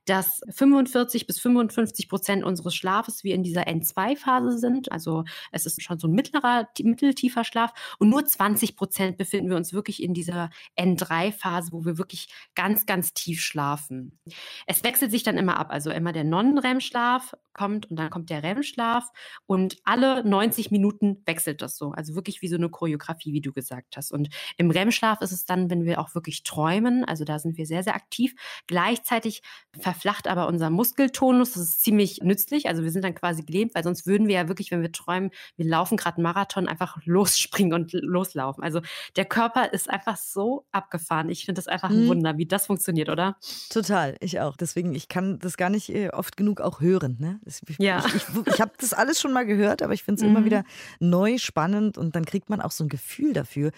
dass 0.06 0.40
45 0.50 1.26
bis 1.26 1.38
55 1.40 2.08
Prozent 2.08 2.44
unseres 2.44 2.74
Schlafes 2.74 3.24
wir 3.24 3.34
in 3.34 3.42
dieser 3.42 3.68
N2-Phase 3.68 4.58
sind. 4.58 4.90
Also 4.92 5.24
es 5.52 5.66
ist 5.66 5.82
schon 5.82 5.98
so 5.98 6.08
ein 6.08 6.12
mittlerer, 6.12 6.68
mitteltiefer 6.80 7.44
Schlaf. 7.44 7.72
Und 7.98 8.08
nur 8.08 8.24
20 8.24 8.76
Prozent 8.76 9.16
befinden 9.18 9.50
wir 9.50 9.56
uns 9.56 9.72
wirklich 9.72 10.02
in 10.02 10.14
dieser 10.14 10.50
N3-Phase, 10.76 11.72
wo 11.72 11.84
wir 11.84 11.98
wirklich 11.98 12.28
ganz, 12.54 12.86
ganz 12.86 13.14
tief 13.14 13.40
schlafen. 13.40 14.18
Es 14.66 14.82
wechselt 14.84 15.10
sich 15.10 15.22
dann 15.22 15.38
immer 15.38 15.58
ab. 15.58 15.68
Also 15.70 15.90
immer 15.90 16.12
der 16.12 16.24
Non-REM-Schlaf 16.24 17.34
kommt 17.58 17.90
und 17.90 17.98
dann 17.98 18.08
kommt 18.08 18.30
der 18.30 18.44
REM-Schlaf. 18.44 19.10
Und 19.46 19.78
alle 19.84 20.22
90 20.22 20.70
Minuten 20.70 21.22
wechselt 21.26 21.60
das 21.60 21.76
so. 21.76 21.90
Also 21.90 22.14
wirklich 22.14 22.40
wie 22.40 22.48
so 22.48 22.56
eine 22.56 22.68
Choreografie, 22.68 23.32
wie 23.32 23.40
du 23.40 23.52
gesagt 23.52 23.96
hast. 23.96 24.12
Und 24.12 24.28
im 24.56 24.70
REM-Schlaf 24.70 25.20
ist 25.22 25.32
es 25.32 25.44
dann, 25.44 25.68
wenn 25.68 25.84
wir 25.84 26.00
auch 26.00 26.14
wirklich 26.14 26.44
träumen. 26.44 27.04
Also 27.04 27.24
da 27.24 27.40
sind 27.40 27.56
wir 27.56 27.66
sehr, 27.66 27.82
sehr 27.82 27.96
aktiv. 27.96 28.34
Gleichzeitig 28.68 29.42
verflacht 29.78 30.28
aber 30.28 30.46
unser 30.46 30.70
Muskeltonus. 30.70 31.54
Das 31.54 31.64
ist 31.64 31.82
ziemlich 31.82 32.20
nützlich. 32.22 32.68
Also 32.68 32.84
wir 32.84 32.92
sind 32.92 33.02
dann 33.04 33.16
quasi 33.16 33.42
gelähmt, 33.42 33.74
weil 33.74 33.82
sonst 33.82 34.06
würden 34.06 34.28
wir 34.28 34.36
ja 34.36 34.48
wirklich, 34.48 34.70
wenn 34.70 34.82
wir 34.82 34.92
träumen, 34.92 35.30
wir 35.56 35.66
laufen 35.66 35.96
gerade 35.96 36.18
einen 36.18 36.22
Marathon, 36.22 36.68
einfach 36.68 36.96
losspringen 37.04 37.72
und 37.72 37.92
loslaufen. 37.92 38.62
Also 38.62 38.80
der 39.16 39.24
Körper 39.24 39.72
ist 39.72 39.90
einfach 39.90 40.16
so 40.16 40.64
abgefahren. 40.70 41.28
Ich 41.28 41.44
finde 41.44 41.58
das 41.58 41.66
einfach 41.66 41.90
ein 41.90 42.04
mhm. 42.04 42.08
Wunder, 42.08 42.38
wie 42.38 42.46
das 42.46 42.66
funktioniert, 42.66 43.08
oder? 43.08 43.36
Total, 43.70 44.16
ich 44.20 44.38
auch. 44.38 44.56
Deswegen, 44.56 44.94
ich 44.94 45.08
kann 45.08 45.40
das 45.40 45.56
gar 45.56 45.70
nicht 45.70 45.88
äh, 45.88 46.10
oft 46.10 46.36
genug 46.36 46.60
auch 46.60 46.80
hören. 46.80 47.16
Ne? 47.18 47.40
Ich, 47.48 47.78
ja. 47.78 48.04
ich, 48.06 48.14
ich, 48.14 48.24
ich 48.46 48.60
habe 48.60 48.72
das 48.78 48.92
alles 48.92 49.20
schon 49.20 49.32
mal 49.32 49.46
gehört, 49.46 49.82
aber 49.82 49.94
ich 49.94 50.02
finde 50.02 50.20
es 50.20 50.22
mhm. 50.22 50.36
immer 50.36 50.44
wieder 50.44 50.64
neu, 51.00 51.38
spannend 51.38 51.98
und 51.98 52.14
dann 52.14 52.24
kriegt 52.24 52.50
man 52.50 52.60
auch 52.60 52.70
so 52.70 52.84
ein 52.84 52.88
Gefühl 52.88 53.32
dafür, 53.32 53.70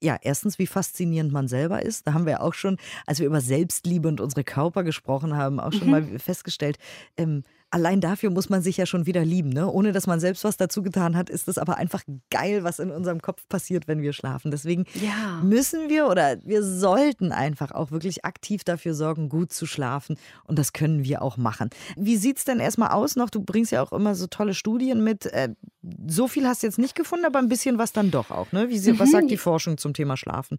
ja, 0.00 0.16
erstens, 0.20 0.58
wie 0.58 0.66
faszinierend 0.66 1.32
man 1.32 1.48
selber 1.48 1.82
ist. 1.82 2.06
Da 2.06 2.12
haben 2.12 2.26
wir 2.26 2.40
auch 2.42 2.54
schon, 2.54 2.78
als 3.06 3.18
wir 3.18 3.26
über 3.26 3.40
Selbstliebe 3.40 4.06
und 4.06 4.20
unsere 4.20 4.44
Körper 4.44 4.84
gesprochen 4.84 5.36
haben, 5.36 5.58
auch 5.58 5.72
schon 5.72 5.86
mhm. 5.86 5.90
mal 5.90 6.18
festgestellt, 6.18 6.78
ähm, 7.16 7.42
allein 7.70 8.00
dafür 8.00 8.30
muss 8.30 8.48
man 8.48 8.62
sich 8.62 8.76
ja 8.76 8.86
schon 8.86 9.06
wieder 9.06 9.24
lieben. 9.24 9.50
Ne? 9.50 9.70
Ohne 9.70 9.92
dass 9.92 10.06
man 10.06 10.20
selbst 10.20 10.44
was 10.44 10.56
dazu 10.56 10.82
getan 10.82 11.16
hat, 11.16 11.28
ist 11.28 11.48
es 11.48 11.58
aber 11.58 11.76
einfach 11.76 12.02
geil, 12.30 12.64
was 12.64 12.78
in 12.78 12.90
unserem 12.90 13.20
Kopf 13.20 13.46
passiert, 13.48 13.88
wenn 13.88 14.00
wir 14.00 14.12
schlafen. 14.12 14.50
Deswegen 14.50 14.86
ja. 14.94 15.40
müssen 15.42 15.88
wir 15.88 16.08
oder 16.08 16.38
wir 16.44 16.62
sollten 16.62 17.32
einfach 17.32 17.72
auch 17.72 17.90
wirklich 17.90 18.24
aktiv 18.24 18.64
dafür 18.64 18.94
sorgen, 18.94 19.28
gut 19.28 19.52
zu 19.52 19.66
schlafen. 19.66 20.16
Und 20.44 20.58
das 20.58 20.72
können 20.72 21.04
wir 21.04 21.22
auch 21.22 21.36
machen. 21.36 21.70
Wie 21.96 22.16
sieht 22.16 22.38
es 22.38 22.44
denn 22.44 22.60
erstmal 22.60 22.90
aus 22.90 23.16
noch? 23.16 23.30
Du 23.30 23.42
bringst 23.42 23.72
ja 23.72 23.82
auch 23.82 23.92
immer 23.92 24.14
so 24.14 24.26
tolle 24.26 24.54
Studien 24.54 25.04
mit. 25.04 25.26
Äh, 25.26 25.50
so 26.06 26.28
viel 26.28 26.46
hast 26.46 26.62
du 26.62 26.66
jetzt 26.66 26.78
nicht 26.78 26.94
gefunden, 26.94 27.26
aber 27.26 27.38
ein 27.38 27.48
bisschen 27.48 27.78
was 27.78 27.92
dann 27.92 28.10
doch 28.10 28.30
auch. 28.30 28.52
Ne? 28.52 28.68
Wie, 28.68 28.98
was 28.98 29.08
mhm. 29.08 29.12
sagt 29.12 29.30
die 29.30 29.36
Forschung 29.36 29.78
zum 29.78 29.94
Thema 29.94 30.16
Schlafen? 30.16 30.58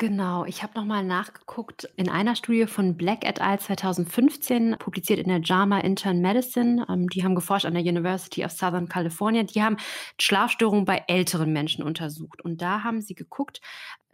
Genau, 0.00 0.46
ich 0.46 0.62
habe 0.62 0.72
nochmal 0.78 1.04
nachgeguckt. 1.04 1.86
In 1.96 2.08
einer 2.08 2.34
Studie 2.34 2.66
von 2.66 2.96
Black 2.96 3.22
et 3.22 3.42
al. 3.42 3.60
2015, 3.60 4.76
publiziert 4.78 5.18
in 5.18 5.28
der 5.28 5.42
JAMA 5.42 5.80
Intern 5.80 6.22
Medicine, 6.22 6.86
ähm, 6.88 7.10
die 7.10 7.22
haben 7.22 7.34
geforscht 7.34 7.66
an 7.66 7.74
der 7.74 7.82
University 7.82 8.42
of 8.42 8.50
Southern 8.50 8.88
California, 8.88 9.42
die 9.42 9.62
haben 9.62 9.76
Schlafstörungen 10.18 10.86
bei 10.86 11.04
älteren 11.06 11.52
Menschen 11.52 11.84
untersucht. 11.84 12.40
Und 12.40 12.62
da 12.62 12.82
haben 12.82 13.02
sie 13.02 13.14
geguckt, 13.14 13.60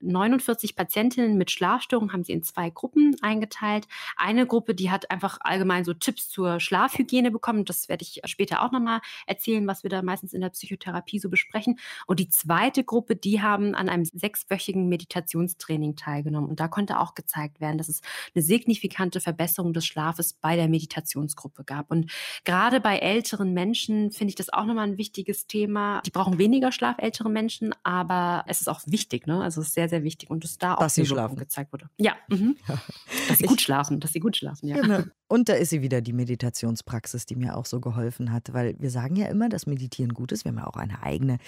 49 0.01 0.77
Patientinnen 0.77 1.37
mit 1.37 1.51
Schlafstörungen 1.51 2.13
haben 2.13 2.25
sie 2.25 2.33
in 2.33 2.43
zwei 2.43 2.71
Gruppen 2.71 3.17
eingeteilt. 3.23 3.87
Eine 4.17 4.47
Gruppe, 4.47 4.75
die 4.75 4.91
hat 4.91 5.11
einfach 5.11 5.39
allgemein 5.41 5.85
so 5.85 5.95
Tipps 5.95 6.29
zur 6.29 6.61
Schlafhygiene 6.61 7.31
bekommen. 7.31 7.65
Das 7.65 7.89
werde 7.89 8.03
ich 8.03 8.21
später 8.25 8.63
auch 8.63 8.73
nochmal 8.73 9.01
erzählen, 9.27 9.67
was 9.67 9.83
wir 9.83 9.91
da 9.91 10.03
meistens 10.03 10.33
in 10.33 10.41
der 10.41 10.51
Psychotherapie 10.51 11.19
so 11.19 11.31
besprechen. 11.31 11.79
Und 12.07 12.21
die 12.21 12.29
zweite 12.29 12.85
Gruppe, 12.85 13.17
die 13.17 13.43
haben 13.43 13.75
an 13.75 13.89
einem 13.89 14.05
sechswöchigen 14.05 14.89
Meditationstraining 14.89 15.97
teilgenommen. 15.97 16.51
Und 16.51 16.61
da 16.61 16.69
konnte 16.69 17.01
auch 17.01 17.15
gezeigt 17.15 17.61
werden, 17.61 17.79
dass 17.79 17.89
es 17.89 18.01
eine 18.35 18.43
signifikante 18.43 19.21
Verbesserung 19.21 19.73
des 19.73 19.87
Schlafes 19.87 20.35
bei 20.35 20.57
der 20.57 20.69
Meditationsgruppe 20.69 21.65
gab. 21.65 21.91
Und 21.91 22.11
gerade 22.45 22.81
bei 22.81 22.99
älteren 22.99 23.55
Menschen 23.55 24.11
finde 24.13 24.31
ich 24.31 24.37
das 24.37 24.53
auch 24.53 24.65
nochmal 24.67 24.89
ein 24.89 24.99
wichtiges 24.99 25.47
Thema. 25.47 26.01
Die 26.05 26.11
brauchen 26.11 26.39
weniger 26.39 26.73
Schlaf, 26.73 26.97
ältere 26.99 27.31
Menschen, 27.31 27.75
aber 27.83 28.45
es 28.47 28.61
ist 28.61 28.69
auch 28.69 28.81
wichtig. 28.87 29.27
Ne? 29.27 29.43
Also 29.43 29.61
es 29.61 29.69
ist 29.69 29.75
sehr, 29.75 29.86
sehr 29.89 30.03
wichtig 30.03 30.31
und 30.31 30.45
dass 30.45 30.59
da 30.59 30.75
auch 30.75 30.81
dass 30.81 30.95
sie 30.95 31.07
schlafen 31.07 31.37
gezeigt 31.37 31.73
wurde. 31.73 31.89
Ja, 31.99 32.15
mhm. 32.29 32.57
ja. 32.69 32.75
dass 33.29 33.39
sie 33.39 33.45
ich, 33.45 33.51
gut 33.51 33.61
schlafen, 33.61 34.01
dass 34.01 34.13
sie 34.13 34.21
gut 34.21 34.37
schlafen. 34.37 34.69
Ja. 34.69 34.81
Genau. 34.81 35.01
Und 35.29 35.49
da 35.49 35.55
ist 35.55 35.71
sie 35.71 35.83
wieder 35.83 36.03
die 36.03 36.13
Meditationspraxis, 36.13 37.27
die 37.27 37.35
mir 37.35 37.57
auch 37.57 37.67
so 37.67 37.81
geholfen 37.81 38.33
hat, 38.33 38.53
weil 38.53 38.77
wir 38.79 38.91
sagen 38.91 39.17
ja 39.17 39.27
immer, 39.27 39.49
dass 39.49 39.67
Meditieren 39.67 40.15
gut 40.15 40.31
ist. 40.31 40.45
Wir 40.45 40.53
haben 40.53 40.59
ja 40.59 40.69
auch 40.69 40.77
eine 40.77 41.03
eigene 41.03 41.39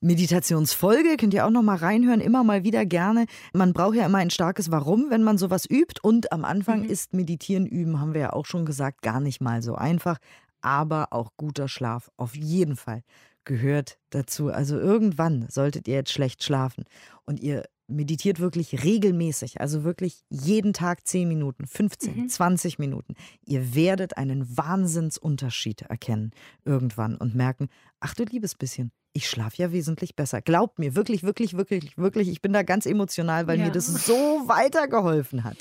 Meditationsfolge, 0.00 1.18
könnt 1.18 1.34
ihr 1.34 1.44
auch 1.44 1.50
noch 1.50 1.62
mal 1.62 1.76
reinhören, 1.76 2.22
immer 2.22 2.42
mal 2.42 2.64
wieder 2.64 2.86
gerne. 2.86 3.26
Man 3.52 3.74
braucht 3.74 3.96
ja 3.96 4.06
immer 4.06 4.16
ein 4.16 4.30
starkes 4.30 4.70
Warum, 4.70 5.10
wenn 5.10 5.22
man 5.22 5.36
sowas 5.36 5.68
übt. 5.68 6.00
Und 6.02 6.32
am 6.32 6.46
Anfang 6.46 6.84
mhm. 6.84 6.88
ist 6.90 7.12
Meditieren 7.12 7.66
üben, 7.66 8.00
haben 8.00 8.14
wir 8.14 8.20
ja 8.22 8.32
auch 8.32 8.46
schon 8.46 8.64
gesagt, 8.64 9.02
gar 9.02 9.20
nicht 9.20 9.42
mal 9.42 9.60
so 9.60 9.74
einfach. 9.74 10.16
Aber 10.62 11.08
auch 11.12 11.32
guter 11.36 11.68
Schlaf 11.68 12.10
auf 12.16 12.34
jeden 12.34 12.76
Fall 12.76 13.02
gehört 13.48 13.98
dazu. 14.10 14.52
Also 14.52 14.78
irgendwann 14.78 15.48
solltet 15.50 15.88
ihr 15.88 15.94
jetzt 15.94 16.12
schlecht 16.12 16.44
schlafen 16.44 16.84
und 17.24 17.40
ihr 17.40 17.64
meditiert 17.88 18.38
wirklich 18.38 18.84
regelmäßig, 18.84 19.60
also 19.60 19.82
wirklich 19.82 20.22
jeden 20.28 20.74
Tag 20.74 21.06
10 21.06 21.26
Minuten, 21.26 21.66
15, 21.66 22.16
mhm. 22.16 22.28
20 22.28 22.78
Minuten. 22.78 23.14
Ihr 23.44 23.74
werdet 23.74 24.16
einen 24.16 24.56
Wahnsinnsunterschied 24.56 25.82
erkennen 25.82 26.32
irgendwann 26.64 27.16
und 27.16 27.34
merken, 27.34 27.68
ach 27.98 28.14
du 28.14 28.24
liebes 28.24 28.54
bisschen, 28.54 28.92
ich 29.14 29.28
schlafe 29.28 29.56
ja 29.56 29.72
wesentlich 29.72 30.14
besser. 30.14 30.42
Glaubt 30.42 30.78
mir, 30.78 30.94
wirklich, 30.94 31.22
wirklich, 31.22 31.56
wirklich, 31.56 31.96
wirklich, 31.96 32.28
ich 32.28 32.42
bin 32.42 32.52
da 32.52 32.62
ganz 32.62 32.84
emotional, 32.84 33.46
weil 33.46 33.58
ja. 33.58 33.64
mir 33.64 33.72
das 33.72 33.86
so 33.86 34.12
weitergeholfen 34.46 35.42
hat. 35.44 35.56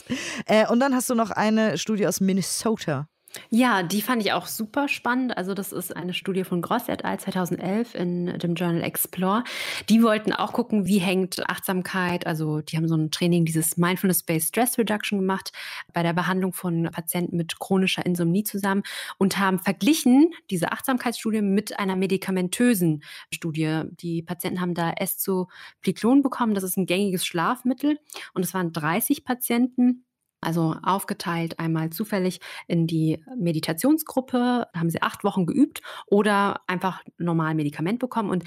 Äh, 0.46 0.68
und 0.68 0.80
dann 0.82 0.94
hast 0.94 1.10
du 1.10 1.16
noch 1.16 1.32
eine 1.32 1.78
Studie 1.78 2.08
aus 2.08 2.20
Minnesota 2.20 3.08
ja, 3.50 3.84
die 3.84 4.02
fand 4.02 4.22
ich 4.22 4.34
auch 4.34 4.48
super 4.48 4.88
spannend. 4.88 5.38
Also 5.38 5.54
das 5.54 5.72
ist 5.72 5.96
eine 5.96 6.14
Studie 6.14 6.44
von 6.44 6.62
Gross 6.62 6.90
et 6.90 7.06
al. 7.06 7.20
2011 7.20 7.96
in 7.96 8.40
dem 8.40 8.56
Journal 8.56 8.84
Explore. 8.84 9.44
Die 9.90 10.04
wollten 10.04 10.34
auch 10.34 10.54
gucken, 10.54 10.88
wie 10.88 11.00
hängt 11.00 11.48
Achtsamkeit, 11.50 12.28
also 12.28 12.62
die 12.62 12.78
haben 12.78 12.88
so 12.88 12.96
ein 12.96 13.12
Training, 13.12 13.46
dieses 13.46 13.78
Mindfulness-Based 13.78 14.50
Stress 14.50 14.78
Reduction 14.78 15.20
gemacht 15.20 15.52
bei 15.94 16.04
der 16.04 16.14
Behandlung 16.14 16.54
von 16.54 16.90
Patienten 16.92 17.38
mit 17.38 17.60
chronischer 17.60 18.06
Insomnie 18.06 18.44
zusammen 18.44 18.84
und 19.18 19.38
haben 19.38 19.60
verglichen 19.60 20.34
diese 20.50 20.72
Achtsamkeitsstudie 20.72 21.42
mit 21.42 21.80
einer 21.80 21.96
medikamentösen 21.96 23.04
Studie. 23.34 23.84
Die 23.92 24.22
Patienten 24.22 24.62
haben 24.62 24.74
da 24.74 24.92
Eszopliklon 24.92 26.22
bekommen, 26.22 26.54
das 26.54 26.64
ist 26.64 26.78
ein 26.78 26.86
gängiges 26.86 27.26
Schlafmittel 27.26 28.00
und 28.34 28.44
es 28.44 28.54
waren 28.54 28.74
30 28.74 29.24
Patienten 29.24 30.06
also 30.42 30.76
aufgeteilt 30.84 31.60
einmal 31.60 31.90
zufällig 31.90 32.40
in 32.68 32.88
die 32.88 33.24
Meditationsgruppe, 33.38 34.68
da 34.72 34.80
haben 34.80 34.90
sie 34.90 35.02
acht 35.02 35.24
Wochen 35.24 35.46
geübt 35.46 35.82
oder 36.06 36.62
einfach 36.68 37.04
normal 37.18 37.56
Medikament 37.56 38.00
bekommen. 38.00 38.30
Und 38.30 38.44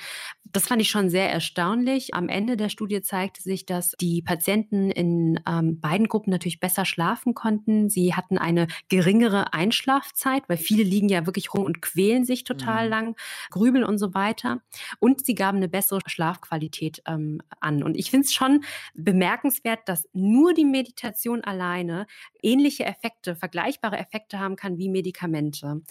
das 0.53 0.69
fand 0.69 0.83
ich 0.83 0.91
schon 0.91 1.11
sehr 1.11 1.31
erstaunlich. 1.31 2.15
Am 2.15 2.29
Ende 2.29 2.57
der 2.57 2.69
Studie 2.69 3.03
zeigte 3.03 3.43
sich, 3.43 3.67
dass 3.67 3.93
die 4.01 4.23
Patienten 4.23 4.91
in 4.91 5.41
ähm, 5.49 5.81
beiden 5.81 6.09
Gruppen 6.09 6.31
natürlich 6.31 6.61
besser 6.61 6.85
schlafen 6.85 7.35
konnten. 7.35 7.89
Sie 7.89 8.15
hatten 8.15 8.39
eine 8.39 8.67
geringere 8.89 9.53
Einschlafzeit, 9.53 10.45
weil 10.49 10.57
viele 10.57 10.83
liegen 10.83 11.09
ja 11.09 11.27
wirklich 11.27 11.55
rum 11.55 11.65
und 11.65 11.83
quälen 11.83 12.25
sich 12.25 12.45
total 12.45 12.85
mhm. 12.85 12.91
lang, 12.91 13.17
grübeln 13.51 13.85
und 13.85 13.99
so 13.99 14.15
weiter. 14.15 14.61
Und 14.99 15.25
sie 15.25 15.35
gaben 15.35 15.59
eine 15.59 15.69
bessere 15.69 16.01
Schlafqualität 16.07 17.03
ähm, 17.07 17.41
an. 17.61 17.83
Und 17.83 17.97
ich 17.97 18.11
finde 18.11 18.27
es 18.27 18.33
schon 18.33 18.65
bemerkenswert, 18.95 19.81
dass 19.87 20.09
nur 20.13 20.53
die 20.53 20.65
Meditation 20.65 21.43
allein 21.43 21.61
alleine 21.61 22.07
ähnliche 22.43 22.85
Effekte, 22.85 23.37
vergleichbare 23.37 23.99
Effekte 23.99 24.39
haben 24.39 24.57
kann 24.57 24.79
wie 24.79 24.89
Medikamente. 24.89 25.83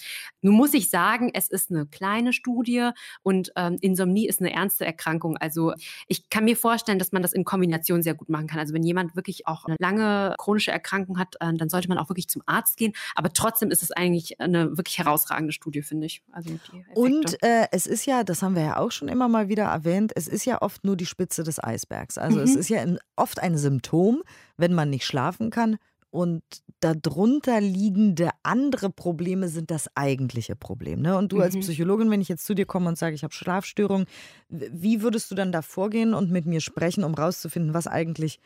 Nun 0.41 0.55
muss 0.55 0.73
ich 0.73 0.89
sagen, 0.89 1.31
es 1.33 1.47
ist 1.47 1.71
eine 1.71 1.85
kleine 1.85 2.33
Studie 2.33 2.89
und 3.23 3.51
ähm, 3.55 3.77
Insomnie 3.81 4.27
ist 4.27 4.41
eine 4.41 4.48
ernste 4.51 4.85
Erkrankung. 4.85 5.37
Also 5.37 5.73
ich 6.07 6.29
kann 6.29 6.45
mir 6.45 6.55
vorstellen, 6.55 6.99
dass 6.99 7.11
man 7.11 7.21
das 7.21 7.33
in 7.33 7.45
Kombination 7.45 8.01
sehr 8.03 8.13
gut 8.13 8.29
machen 8.29 8.47
kann. 8.47 8.59
Also 8.59 8.73
wenn 8.73 8.83
jemand 8.83 9.15
wirklich 9.15 9.47
auch 9.47 9.65
eine 9.65 9.75
lange 9.79 10.35
chronische 10.37 10.71
Erkrankung 10.71 11.17
hat, 11.19 11.35
äh, 11.39 11.53
dann 11.53 11.69
sollte 11.69 11.89
man 11.89 11.97
auch 11.97 12.09
wirklich 12.09 12.29
zum 12.29 12.41
Arzt 12.45 12.77
gehen. 12.77 12.93
Aber 13.15 13.31
trotzdem 13.33 13.71
ist 13.71 13.83
es 13.83 13.91
eigentlich 13.91 14.39
eine 14.39 14.77
wirklich 14.77 14.97
herausragende 14.97 15.53
Studie, 15.53 15.81
finde 15.81 16.07
ich. 16.07 16.21
Also 16.31 16.51
und 16.95 17.41
äh, 17.43 17.67
es 17.71 17.87
ist 17.87 18.05
ja, 18.05 18.23
das 18.23 18.41
haben 18.41 18.55
wir 18.55 18.63
ja 18.63 18.77
auch 18.77 18.91
schon 18.91 19.07
immer 19.07 19.27
mal 19.27 19.49
wieder 19.49 19.65
erwähnt, 19.65 20.11
es 20.15 20.27
ist 20.27 20.45
ja 20.45 20.61
oft 20.61 20.83
nur 20.83 20.95
die 20.95 21.05
Spitze 21.05 21.43
des 21.43 21.63
Eisbergs. 21.63 22.17
Also 22.17 22.37
mhm. 22.37 22.43
es 22.43 22.55
ist 22.55 22.69
ja 22.69 22.83
oft 23.15 23.39
ein 23.39 23.57
Symptom, 23.57 24.23
wenn 24.57 24.73
man 24.73 24.89
nicht 24.89 25.05
schlafen 25.05 25.49
kann, 25.49 25.77
und 26.11 26.41
darunter 26.79 27.61
liegende 27.61 28.29
andere 28.43 28.89
Probleme 28.89 29.47
sind 29.47 29.69
das 29.69 29.95
eigentliche 29.95 30.55
Problem. 30.55 31.01
Ne? 31.01 31.17
Und 31.17 31.31
du 31.31 31.37
mhm. 31.37 31.41
als 31.43 31.57
Psychologin, 31.57 32.09
wenn 32.09 32.21
ich 32.21 32.29
jetzt 32.29 32.45
zu 32.45 32.55
dir 32.55 32.65
komme 32.65 32.87
und 32.87 32.97
sage, 32.97 33.15
ich 33.15 33.23
habe 33.23 33.33
Schlafstörungen, 33.33 34.07
wie 34.49 35.01
würdest 35.01 35.29
du 35.29 35.35
dann 35.35 35.51
da 35.51 35.61
vorgehen 35.61 36.13
und 36.13 36.31
mit 36.31 36.45
mir 36.45 36.61
sprechen, 36.61 37.03
um 37.03 37.13
rauszufinden, 37.13 37.73
was 37.73 37.87
eigentlich 37.87 38.39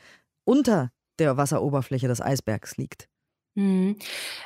unter 0.44 0.92
der 1.20 1.38
Wasseroberfläche 1.38 2.08
des 2.08 2.22
Eisbergs 2.22 2.78
liegt? 2.78 3.08
Mhm. 3.56 3.98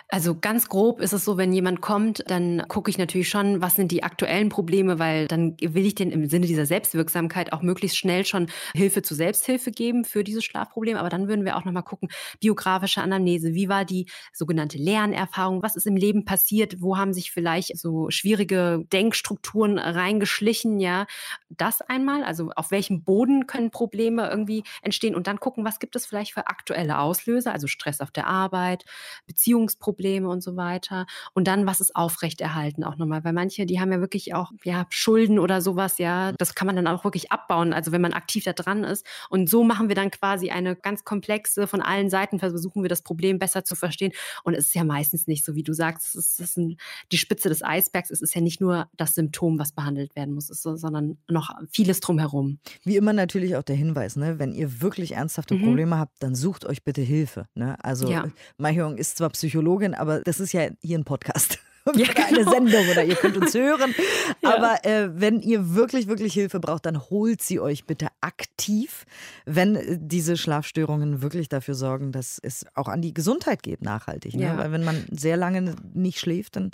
Also 0.09 0.35
ganz 0.37 0.67
grob 0.67 0.99
ist 0.99 1.13
es 1.13 1.23
so, 1.23 1.37
wenn 1.37 1.53
jemand 1.53 1.79
kommt, 1.81 2.23
dann 2.27 2.63
gucke 2.67 2.89
ich 2.89 2.97
natürlich 2.97 3.29
schon, 3.29 3.61
was 3.61 3.75
sind 3.75 3.91
die 3.93 4.03
aktuellen 4.03 4.49
Probleme, 4.49 4.99
weil 4.99 5.27
dann 5.27 5.55
will 5.61 5.85
ich 5.85 5.95
den 5.95 6.11
im 6.11 6.27
Sinne 6.27 6.45
dieser 6.45 6.65
Selbstwirksamkeit 6.65 7.53
auch 7.53 7.61
möglichst 7.61 7.97
schnell 7.97 8.25
schon 8.25 8.47
Hilfe 8.75 9.03
zur 9.03 9.15
Selbsthilfe 9.15 9.71
geben 9.71 10.03
für 10.03 10.25
dieses 10.25 10.43
Schlafproblem. 10.43 10.97
Aber 10.97 11.07
dann 11.09 11.29
würden 11.29 11.45
wir 11.45 11.55
auch 11.55 11.63
nochmal 11.63 11.83
gucken, 11.83 12.09
biografische 12.41 13.01
Anamnese, 13.01 13.53
wie 13.53 13.69
war 13.69 13.85
die 13.85 14.07
sogenannte 14.33 14.77
Lernerfahrung, 14.77 15.63
was 15.63 15.77
ist 15.77 15.87
im 15.87 15.95
Leben 15.95 16.25
passiert, 16.25 16.81
wo 16.81 16.97
haben 16.97 17.13
sich 17.13 17.31
vielleicht 17.31 17.77
so 17.77 18.09
schwierige 18.09 18.83
Denkstrukturen 18.91 19.79
reingeschlichen, 19.79 20.79
ja, 20.81 21.05
das 21.49 21.81
einmal, 21.81 22.23
also 22.23 22.51
auf 22.55 22.71
welchem 22.71 23.03
Boden 23.03 23.47
können 23.47 23.71
Probleme 23.71 24.29
irgendwie 24.29 24.63
entstehen? 24.81 25.15
Und 25.15 25.27
dann 25.27 25.39
gucken, 25.39 25.63
was 25.65 25.79
gibt 25.79 25.95
es 25.95 26.05
vielleicht 26.05 26.33
für 26.33 26.47
aktuelle 26.47 26.99
Auslöser, 26.99 27.53
also 27.53 27.67
Stress 27.67 28.01
auf 28.01 28.11
der 28.11 28.27
Arbeit, 28.27 28.83
Beziehungsprobleme 29.25 30.27
und 30.27 30.41
so 30.41 30.55
weiter. 30.55 31.05
Und 31.33 31.47
dann, 31.47 31.65
was 31.65 31.81
ist 31.81 31.95
aufrechterhalten 31.95 32.83
auch 32.83 32.97
nochmal, 32.97 33.23
weil 33.23 33.33
manche, 33.33 33.65
die 33.65 33.79
haben 33.79 33.91
ja 33.91 33.99
wirklich 33.99 34.33
auch 34.33 34.51
ja, 34.63 34.85
Schulden 34.89 35.39
oder 35.39 35.61
sowas, 35.61 35.97
ja, 35.97 36.31
das 36.33 36.55
kann 36.55 36.67
man 36.67 36.75
dann 36.75 36.87
auch 36.87 37.03
wirklich 37.03 37.31
abbauen, 37.31 37.73
also 37.73 37.91
wenn 37.91 38.01
man 38.01 38.13
aktiv 38.13 38.43
da 38.43 38.53
dran 38.53 38.83
ist. 38.83 39.05
Und 39.29 39.49
so 39.49 39.63
machen 39.63 39.87
wir 39.89 39.95
dann 39.95 40.11
quasi 40.11 40.49
eine 40.49 40.75
ganz 40.75 41.03
komplexe, 41.03 41.67
von 41.67 41.81
allen 41.81 42.09
Seiten 42.09 42.39
versuchen 42.39 42.83
wir 42.83 42.89
das 42.89 43.01
Problem 43.01 43.39
besser 43.39 43.63
zu 43.63 43.75
verstehen. 43.75 44.11
Und 44.43 44.53
es 44.53 44.67
ist 44.67 44.75
ja 44.75 44.83
meistens 44.83 45.27
nicht 45.27 45.45
so, 45.45 45.55
wie 45.55 45.63
du 45.63 45.73
sagst, 45.73 46.15
es 46.15 46.39
ist 46.39 46.57
ein, 46.57 46.77
die 47.11 47.17
Spitze 47.17 47.49
des 47.49 47.63
Eisbergs. 47.63 48.11
Es 48.11 48.21
ist 48.21 48.35
ja 48.35 48.41
nicht 48.41 48.61
nur 48.61 48.89
das 48.95 49.15
Symptom, 49.15 49.59
was 49.59 49.71
behandelt 49.71 50.15
werden 50.15 50.33
muss, 50.33 50.47
so, 50.47 50.75
sondern 50.75 51.17
noch 51.27 51.51
vieles 51.71 51.99
drumherum. 51.99 52.59
Wie 52.83 52.95
immer 52.95 53.13
natürlich 53.13 53.55
auch 53.55 53.63
der 53.63 53.75
Hinweis, 53.75 54.15
ne? 54.15 54.39
wenn 54.39 54.53
ihr 54.53 54.81
wirklich 54.81 55.13
ernsthafte 55.13 55.55
mhm. 55.55 55.63
Probleme 55.63 55.97
habt, 55.97 56.21
dann 56.21 56.35
sucht 56.35 56.65
euch 56.65 56.83
bitte 56.83 57.01
Hilfe. 57.01 57.47
Ne? 57.55 57.77
Also 57.83 58.09
ja. 58.09 58.25
manchmal 58.57 58.86
Jung 58.87 58.97
ist 58.97 59.17
zwar 59.17 59.29
Psychologin, 59.29 59.93
aber 59.93 60.21
das 60.21 60.39
ist 60.39 60.53
ja 60.53 60.69
hier 60.81 60.97
ein 60.97 61.05
Podcast. 61.05 61.59
Ja, 61.95 62.05
genau. 62.11 62.27
eine 62.27 62.43
Sendung 62.43 62.89
oder 62.91 63.05
ihr 63.05 63.15
könnt 63.15 63.37
uns 63.37 63.53
hören. 63.53 63.95
Ja. 64.41 64.57
Aber 64.57 64.83
äh, 64.83 65.09
wenn 65.21 65.39
ihr 65.39 65.73
wirklich, 65.73 66.07
wirklich 66.07 66.33
Hilfe 66.33 66.59
braucht, 66.59 66.85
dann 66.85 66.99
holt 67.09 67.41
sie 67.41 67.61
euch 67.61 67.85
bitte 67.85 68.09
aktiv, 68.19 69.05
wenn 69.45 69.77
äh, 69.77 69.97
diese 69.97 70.35
Schlafstörungen 70.35 71.21
wirklich 71.21 71.47
dafür 71.47 71.75
sorgen, 71.75 72.11
dass 72.11 72.39
es 72.43 72.65
auch 72.75 72.89
an 72.89 73.01
die 73.01 73.13
Gesundheit 73.13 73.63
geht, 73.63 73.83
nachhaltig. 73.83 74.35
Ne? 74.35 74.43
Ja. 74.43 74.57
Weil 74.57 74.73
wenn 74.73 74.83
man 74.83 75.05
sehr 75.11 75.37
lange 75.37 75.75
nicht 75.93 76.19
schläft, 76.19 76.57
dann 76.57 76.71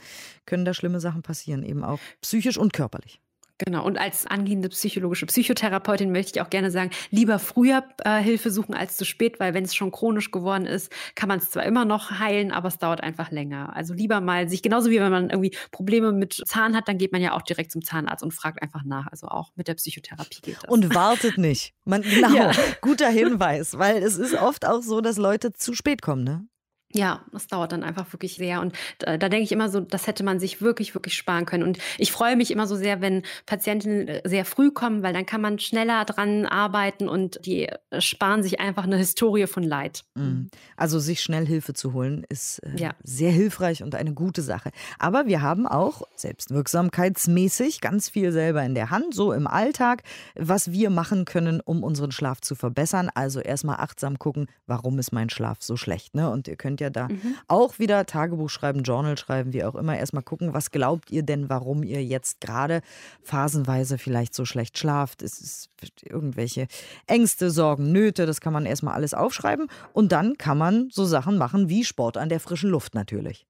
können 0.48 0.66
da 0.66 0.74
schlimme 0.74 1.00
Sachen 1.00 1.22
passieren, 1.22 1.62
eben 1.62 1.84
auch 1.84 2.00
psychisch 2.22 2.58
und 2.58 2.74
körperlich. 2.74 3.22
Genau, 3.66 3.86
und 3.86 3.98
als 3.98 4.28
angehende 4.28 4.70
psychologische 4.70 5.26
Psychotherapeutin 5.26 6.12
möchte 6.12 6.38
ich 6.38 6.42
auch 6.42 6.50
gerne 6.50 6.72
sagen, 6.72 6.92
lieber 7.12 7.40
früher 7.40 7.84
äh, 8.04 8.22
Hilfe 8.22 8.52
suchen 8.52 8.74
als 8.74 8.98
zu 8.98 9.06
spät, 9.06 9.40
weil 9.40 9.54
wenn 9.54 9.64
es 9.64 9.74
schon 9.74 9.92
chronisch 9.92 10.32
geworden 10.32 10.66
ist, 10.66 10.92
kann 11.16 11.30
man 11.30 11.40
es 11.40 11.50
zwar 11.50 11.64
immer 11.64 11.86
noch 11.86 12.20
heilen, 12.20 12.52
aber 12.52 12.68
es 12.68 12.78
dauert 12.78 13.02
einfach 13.02 13.32
länger. 13.32 13.76
Also 13.76 13.94
lieber 13.94 14.22
mal 14.22 14.50
sich, 14.50 14.62
genauso 14.62 14.90
wie 14.90 15.00
wenn 15.00 15.12
man 15.12 15.30
irgendwie 15.30 15.56
Probleme 15.72 16.12
mit 16.12 16.42
Zahn 16.46 16.76
hat, 16.76 16.88
dann 16.88 16.98
geht 16.98 17.12
man 17.12 17.22
ja 17.22 17.34
auch 17.34 17.42
direkt 17.42 17.72
zum 17.72 17.82
Zahnarzt 17.84 18.24
und 18.24 18.34
fragt 18.34 18.62
einfach 18.62 18.84
nach. 18.84 19.08
Also 19.08 19.28
auch 19.28 19.52
mit 19.56 19.68
der 19.68 19.76
Psychotherapie 19.76 20.42
geht 20.42 20.58
das. 20.62 20.70
Und 20.70 20.94
wartet 20.94 21.38
nicht. 21.38 21.74
Man, 21.86 22.02
genau, 22.02 22.34
ja. 22.36 22.52
guter 22.82 23.10
Hinweis, 23.10 23.78
weil 23.78 24.04
es 24.04 24.18
ist 24.18 24.34
oft 24.34 24.66
auch 24.66 24.82
so, 24.82 25.02
dass 25.02 25.18
Leute 25.18 25.54
zu 25.54 25.74
spät 25.74 26.02
kommen, 26.02 26.24
ne? 26.24 26.48
Ja, 26.94 27.26
das 27.32 27.48
dauert 27.48 27.72
dann 27.72 27.84
einfach 27.84 28.12
wirklich 28.14 28.36
sehr. 28.36 28.62
Und 28.62 28.76
da, 29.00 29.18
da, 29.18 29.28
denke 29.28 29.44
ich 29.44 29.52
immer 29.52 29.70
so, 29.70 29.80
das 29.80 30.06
hätte 30.06 30.24
man 30.24 30.40
sich 30.40 30.62
wirklich, 30.62 30.94
wirklich 30.94 31.16
sparen 31.16 31.46
können. 31.46 31.64
Und 31.64 31.80
ich 31.98 32.12
freue 32.12 32.36
mich 32.36 32.52
immer 32.52 32.68
so 32.68 32.76
sehr, 32.76 33.02
wenn 33.02 33.24
Patientinnen 33.48 34.08
äh, 34.08 34.22
sehr 34.26 34.46
früh 34.46 34.70
kommen, 34.70 35.02
weil 35.02 35.14
dann 35.14 35.26
kann 35.26 35.42
man 35.42 35.58
schneller 35.58 36.06
dran 36.06 36.46
arbeiten 36.46 37.10
und 37.10 37.44
die 37.46 37.68
äh, 37.68 38.00
sparen 38.00 38.44
sich 38.44 38.60
einfach 38.60 38.84
eine 38.84 38.98
Historie 38.98 39.48
von 39.48 39.64
Leid. 39.64 40.04
Mhm. 40.14 40.50
Also 40.78 41.00
sich 41.00 41.22
schnell 41.22 41.48
Hilfe 41.48 41.74
zu 41.74 41.94
holen, 41.94 42.26
ist 42.30 42.60
äh, 42.60 42.76
ja. 42.78 42.92
sehr 43.04 43.32
hilfreich 43.32 43.82
und 43.82 43.96
eine 43.96 44.14
gute 44.14 44.44
Sache. 44.44 44.70
Aber 45.00 45.26
wir 45.26 45.42
haben 45.42 45.66
auch 45.66 46.04
selbstwirksamkeitsmäßig 46.16 47.82
ganz 47.82 48.10
viel 48.10 48.32
selber 48.32 48.64
in 48.64 48.76
der 48.76 48.92
Hand, 48.92 49.16
so 49.16 49.34
im 49.34 49.48
Alltag, 49.48 50.04
was 50.36 50.72
wir 50.72 50.92
machen 50.92 51.26
können, 51.26 51.60
um 51.60 51.84
unseren 51.84 52.12
Schlaf 52.12 52.40
zu 52.42 52.54
verbessern. 52.54 53.10
Also 53.16 53.40
erstmal 53.40 53.78
achtsam 53.78 54.20
gucken, 54.20 54.46
warum 54.68 55.00
ist 55.00 55.12
mein 55.12 55.32
Schlaf 55.32 55.58
so 55.62 55.76
schlecht. 55.76 56.14
Ne? 56.14 56.30
Und 56.30 56.48
ihr 56.48 56.56
könnt 56.56 56.83
ja 56.84 56.90
da 56.90 57.08
mhm. 57.08 57.36
auch 57.48 57.80
wieder 57.80 58.06
Tagebuch 58.06 58.50
schreiben, 58.50 58.84
Journal 58.84 59.18
schreiben, 59.18 59.54
wie 59.54 59.64
auch 59.64 59.76
immer. 59.76 59.98
Erstmal 59.98 60.24
gucken, 60.24 60.54
was 60.54 60.72
glaubt 60.72 61.12
ihr 61.12 61.24
denn, 61.24 61.50
warum 61.50 61.84
ihr 61.84 62.04
jetzt 62.04 62.42
gerade 62.42 62.82
phasenweise 63.24 63.98
vielleicht 63.98 64.36
so 64.36 64.46
schlecht 64.46 64.78
schlaft? 64.78 65.22
Ist 65.22 65.42
es 65.42 65.70
irgendwelche 66.02 66.68
Ängste, 67.08 67.50
Sorgen, 67.50 67.92
Nöte? 67.92 68.26
Das 68.26 68.42
kann 68.42 68.54
man 68.54 68.66
erstmal 68.66 68.94
alles 68.94 69.14
aufschreiben. 69.14 69.68
Und 69.94 70.12
dann 70.12 70.38
kann 70.38 70.58
man 70.58 70.90
so 70.92 71.06
Sachen 71.06 71.38
machen 71.38 71.70
wie 71.70 71.84
Sport 71.84 72.18
an 72.18 72.30
der 72.30 72.40
frischen 72.40 72.70
Luft 72.70 72.94
natürlich. 72.96 73.48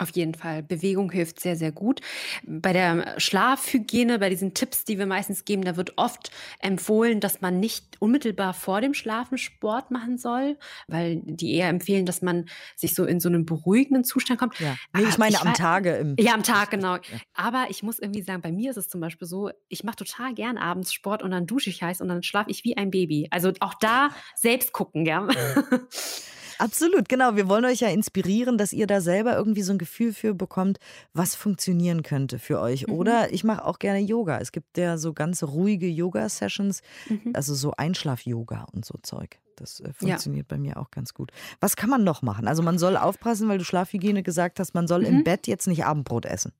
Auf 0.00 0.10
jeden 0.12 0.34
Fall. 0.34 0.62
Bewegung 0.62 1.12
hilft 1.12 1.40
sehr, 1.40 1.56
sehr 1.56 1.72
gut. 1.72 2.00
Bei 2.42 2.72
der 2.72 3.20
Schlafhygiene, 3.20 4.18
bei 4.18 4.30
diesen 4.30 4.54
Tipps, 4.54 4.84
die 4.86 4.98
wir 4.98 5.04
meistens 5.04 5.44
geben, 5.44 5.62
da 5.62 5.76
wird 5.76 5.98
oft 5.98 6.30
empfohlen, 6.58 7.20
dass 7.20 7.42
man 7.42 7.60
nicht 7.60 8.00
unmittelbar 8.00 8.54
vor 8.54 8.80
dem 8.80 8.94
Schlafen 8.94 9.36
Sport 9.36 9.90
machen 9.90 10.16
soll, 10.16 10.56
weil 10.88 11.20
die 11.22 11.52
eher 11.52 11.68
empfehlen, 11.68 12.06
dass 12.06 12.22
man 12.22 12.48
sich 12.76 12.94
so 12.94 13.04
in 13.04 13.20
so 13.20 13.28
einen 13.28 13.44
beruhigenden 13.44 14.02
Zustand 14.04 14.40
kommt. 14.40 14.58
Ja. 14.58 14.74
Nee, 14.94 15.02
ich 15.02 15.18
meine 15.18 15.34
ich 15.34 15.40
am 15.42 15.52
Tage. 15.52 15.96
Im 15.96 16.16
ja, 16.18 16.32
am 16.32 16.42
Tag, 16.42 16.70
genau. 16.70 16.96
Ja. 17.10 17.18
Aber 17.34 17.66
ich 17.70 17.82
muss 17.82 17.98
irgendwie 17.98 18.22
sagen, 18.22 18.40
bei 18.40 18.52
mir 18.52 18.70
ist 18.70 18.76
es 18.76 18.88
zum 18.88 19.00
Beispiel 19.00 19.26
so, 19.26 19.50
ich 19.68 19.84
mache 19.84 19.96
total 19.96 20.34
gern 20.34 20.58
abends 20.58 20.92
Sport 20.92 21.22
und 21.22 21.30
dann 21.30 21.46
dusche 21.46 21.70
ich 21.70 21.82
heiß 21.82 22.00
und 22.00 22.08
dann 22.08 22.22
schlafe 22.22 22.50
ich 22.50 22.62
wie 22.64 22.76
ein 22.76 22.90
Baby. 22.90 23.26
Also 23.30 23.52
auch 23.60 23.74
da 23.74 24.10
selbst 24.34 24.72
gucken, 24.72 25.06
ja. 25.06 25.26
Absolut, 26.60 27.08
genau. 27.08 27.36
Wir 27.36 27.48
wollen 27.48 27.64
euch 27.64 27.80
ja 27.80 27.88
inspirieren, 27.88 28.58
dass 28.58 28.74
ihr 28.74 28.86
da 28.86 29.00
selber 29.00 29.34
irgendwie 29.34 29.62
so 29.62 29.72
ein 29.72 29.78
Gefühl 29.78 30.12
für 30.12 30.34
bekommt, 30.34 30.78
was 31.14 31.34
funktionieren 31.34 32.02
könnte 32.02 32.38
für 32.38 32.60
euch. 32.60 32.86
Mhm. 32.86 32.92
Oder 32.92 33.32
ich 33.32 33.44
mache 33.44 33.64
auch 33.64 33.78
gerne 33.78 34.00
Yoga. 34.00 34.38
Es 34.38 34.52
gibt 34.52 34.76
ja 34.76 34.98
so 34.98 35.14
ganz 35.14 35.42
ruhige 35.42 35.88
Yoga-Sessions, 35.88 36.82
mhm. 37.08 37.30
also 37.32 37.54
so 37.54 37.72
Einschlaf-Yoga 37.72 38.66
und 38.72 38.84
so 38.84 38.98
Zeug. 39.02 39.38
Das 39.56 39.80
äh, 39.80 39.92
funktioniert 39.94 40.50
ja. 40.50 40.56
bei 40.56 40.60
mir 40.60 40.76
auch 40.76 40.90
ganz 40.90 41.14
gut. 41.14 41.32
Was 41.60 41.76
kann 41.76 41.88
man 41.88 42.04
noch 42.04 42.20
machen? 42.20 42.46
Also 42.46 42.62
man 42.62 42.78
soll 42.78 42.98
aufpassen, 42.98 43.48
weil 43.48 43.56
du 43.56 43.64
Schlafhygiene 43.64 44.22
gesagt 44.22 44.60
hast, 44.60 44.74
man 44.74 44.86
soll 44.86 45.00
mhm. 45.00 45.06
im 45.06 45.24
Bett 45.24 45.46
jetzt 45.46 45.66
nicht 45.66 45.86
Abendbrot 45.86 46.26
essen. 46.26 46.52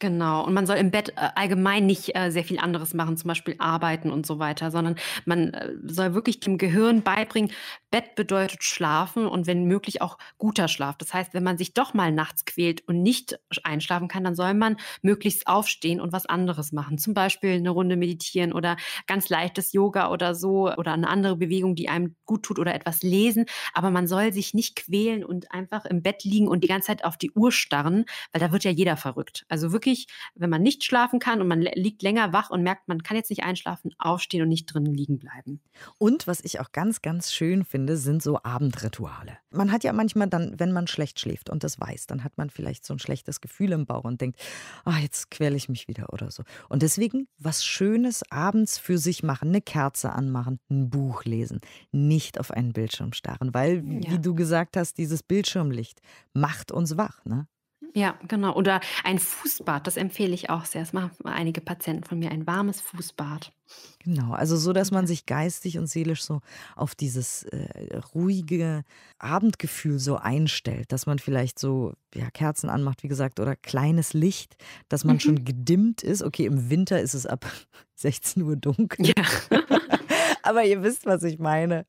Genau. 0.00 0.44
Und 0.44 0.54
man 0.54 0.66
soll 0.66 0.76
im 0.76 0.92
Bett 0.92 1.10
äh, 1.10 1.28
allgemein 1.34 1.86
nicht 1.86 2.14
äh, 2.14 2.30
sehr 2.30 2.44
viel 2.44 2.60
anderes 2.60 2.94
machen, 2.94 3.16
zum 3.16 3.26
Beispiel 3.28 3.56
arbeiten 3.58 4.10
und 4.12 4.26
so 4.26 4.38
weiter, 4.38 4.70
sondern 4.70 4.94
man 5.24 5.54
äh, 5.54 5.72
soll 5.84 6.14
wirklich 6.14 6.38
dem 6.38 6.56
Gehirn 6.56 7.02
beibringen, 7.02 7.50
Bett 7.90 8.14
bedeutet 8.14 8.62
schlafen 8.64 9.26
und 9.26 9.46
wenn 9.46 9.64
möglich 9.64 10.02
auch 10.02 10.18
guter 10.36 10.68
Schlaf. 10.68 10.96
Das 10.98 11.14
heißt, 11.14 11.34
wenn 11.34 11.42
man 11.42 11.58
sich 11.58 11.74
doch 11.74 11.94
mal 11.94 12.12
nachts 12.12 12.44
quält 12.44 12.86
und 12.86 13.02
nicht 13.02 13.38
einschlafen 13.64 14.08
kann, 14.08 14.24
dann 14.24 14.34
soll 14.34 14.54
man 14.54 14.76
möglichst 15.02 15.46
aufstehen 15.46 16.00
und 16.00 16.12
was 16.12 16.26
anderes 16.26 16.72
machen. 16.72 16.98
Zum 16.98 17.14
Beispiel 17.14 17.52
eine 17.52 17.70
Runde 17.70 17.96
meditieren 17.96 18.52
oder 18.52 18.76
ganz 19.06 19.28
leichtes 19.28 19.72
Yoga 19.72 20.10
oder 20.10 20.34
so 20.34 20.70
oder 20.72 20.92
eine 20.92 21.08
andere 21.08 21.36
Bewegung, 21.36 21.74
die 21.74 21.88
einem 21.88 22.14
gut 22.26 22.42
tut 22.42 22.58
oder 22.58 22.74
etwas 22.74 23.02
lesen. 23.02 23.46
Aber 23.72 23.90
man 23.90 24.06
soll 24.06 24.32
sich 24.32 24.54
nicht 24.54 24.76
quälen 24.76 25.24
und 25.24 25.50
einfach 25.52 25.84
im 25.86 26.02
Bett 26.02 26.24
liegen 26.24 26.48
und 26.48 26.62
die 26.64 26.68
ganze 26.68 26.88
Zeit 26.88 27.04
auf 27.04 27.16
die 27.16 27.30
Uhr 27.32 27.52
starren, 27.52 28.04
weil 28.32 28.40
da 28.40 28.52
wird 28.52 28.64
ja 28.64 28.70
jeder 28.70 28.96
verrückt. 28.96 29.44
Also 29.48 29.72
wirklich 29.72 30.06
wenn 30.34 30.50
man 30.50 30.62
nicht 30.62 30.84
schlafen 30.84 31.18
kann 31.18 31.40
und 31.40 31.48
man 31.48 31.62
liegt 31.62 32.02
länger 32.02 32.32
wach 32.32 32.50
und 32.50 32.62
merkt, 32.62 32.88
man 32.88 33.02
kann 33.02 33.16
jetzt 33.16 33.30
nicht 33.30 33.44
einschlafen, 33.44 33.94
aufstehen 33.98 34.42
und 34.42 34.48
nicht 34.48 34.66
drinnen 34.66 34.94
liegen 34.94 35.18
bleiben. 35.18 35.60
Und 35.98 36.26
was 36.26 36.44
ich 36.44 36.60
auch 36.60 36.72
ganz, 36.72 37.02
ganz 37.02 37.32
schön 37.32 37.64
finde, 37.64 37.77
sind 37.86 38.22
so 38.22 38.42
Abendrituale. 38.42 39.38
Man 39.50 39.72
hat 39.72 39.84
ja 39.84 39.92
manchmal 39.92 40.28
dann, 40.28 40.58
wenn 40.58 40.72
man 40.72 40.86
schlecht 40.86 41.20
schläft 41.20 41.50
und 41.50 41.64
das 41.64 41.80
weiß, 41.80 42.06
dann 42.06 42.24
hat 42.24 42.36
man 42.36 42.50
vielleicht 42.50 42.84
so 42.84 42.94
ein 42.94 42.98
schlechtes 42.98 43.40
Gefühl 43.40 43.72
im 43.72 43.86
Bauch 43.86 44.04
und 44.04 44.20
denkt, 44.20 44.40
oh, 44.84 44.92
jetzt 45.00 45.30
quäle 45.30 45.56
ich 45.56 45.68
mich 45.68 45.88
wieder 45.88 46.12
oder 46.12 46.30
so. 46.30 46.42
Und 46.68 46.82
deswegen 46.82 47.28
was 47.38 47.64
Schönes 47.64 48.22
abends 48.30 48.78
für 48.78 48.98
sich 48.98 49.22
machen, 49.22 49.48
eine 49.48 49.60
Kerze 49.60 50.12
anmachen, 50.12 50.58
ein 50.70 50.90
Buch 50.90 51.24
lesen, 51.24 51.60
nicht 51.92 52.40
auf 52.40 52.50
einen 52.50 52.72
Bildschirm 52.72 53.12
starren, 53.12 53.54
weil, 53.54 53.84
ja. 53.84 54.10
wie 54.10 54.18
du 54.18 54.34
gesagt 54.34 54.76
hast, 54.76 54.98
dieses 54.98 55.22
Bildschirmlicht 55.22 56.00
macht 56.32 56.72
uns 56.72 56.96
wach. 56.96 57.24
Ne? 57.24 57.46
Ja, 57.94 58.18
genau. 58.28 58.54
Oder 58.54 58.80
ein 59.04 59.18
Fußbad, 59.18 59.86
das 59.86 59.96
empfehle 59.96 60.34
ich 60.34 60.50
auch 60.50 60.64
sehr. 60.64 60.82
Das 60.82 60.92
machen 60.92 61.10
einige 61.24 61.60
Patienten 61.60 62.04
von 62.04 62.18
mir, 62.18 62.30
ein 62.30 62.46
warmes 62.46 62.80
Fußbad. 62.80 63.52
Genau, 64.04 64.32
also 64.32 64.56
so, 64.56 64.72
dass 64.72 64.90
man 64.90 65.06
sich 65.06 65.26
geistig 65.26 65.78
und 65.78 65.86
seelisch 65.86 66.22
so 66.22 66.40
auf 66.76 66.94
dieses 66.94 67.42
äh, 67.44 67.96
ruhige 68.14 68.84
Abendgefühl 69.18 69.98
so 69.98 70.16
einstellt, 70.16 70.92
dass 70.92 71.06
man 71.06 71.18
vielleicht 71.18 71.58
so 71.58 71.94
ja, 72.14 72.30
Kerzen 72.30 72.70
anmacht, 72.70 73.02
wie 73.02 73.08
gesagt, 73.08 73.40
oder 73.40 73.56
kleines 73.56 74.14
Licht, 74.14 74.56
dass 74.88 75.04
man 75.04 75.16
mhm. 75.16 75.20
schon 75.20 75.44
gedimmt 75.44 76.02
ist. 76.02 76.22
Okay, 76.22 76.46
im 76.46 76.70
Winter 76.70 77.00
ist 77.00 77.14
es 77.14 77.26
ab 77.26 77.50
16 77.96 78.42
Uhr 78.42 78.56
dunkel. 78.56 79.06
Ja. 79.06 79.24
Aber 80.48 80.64
ihr 80.64 80.82
wisst, 80.82 81.04
was 81.04 81.22
ich 81.24 81.38
meine. 81.38 81.84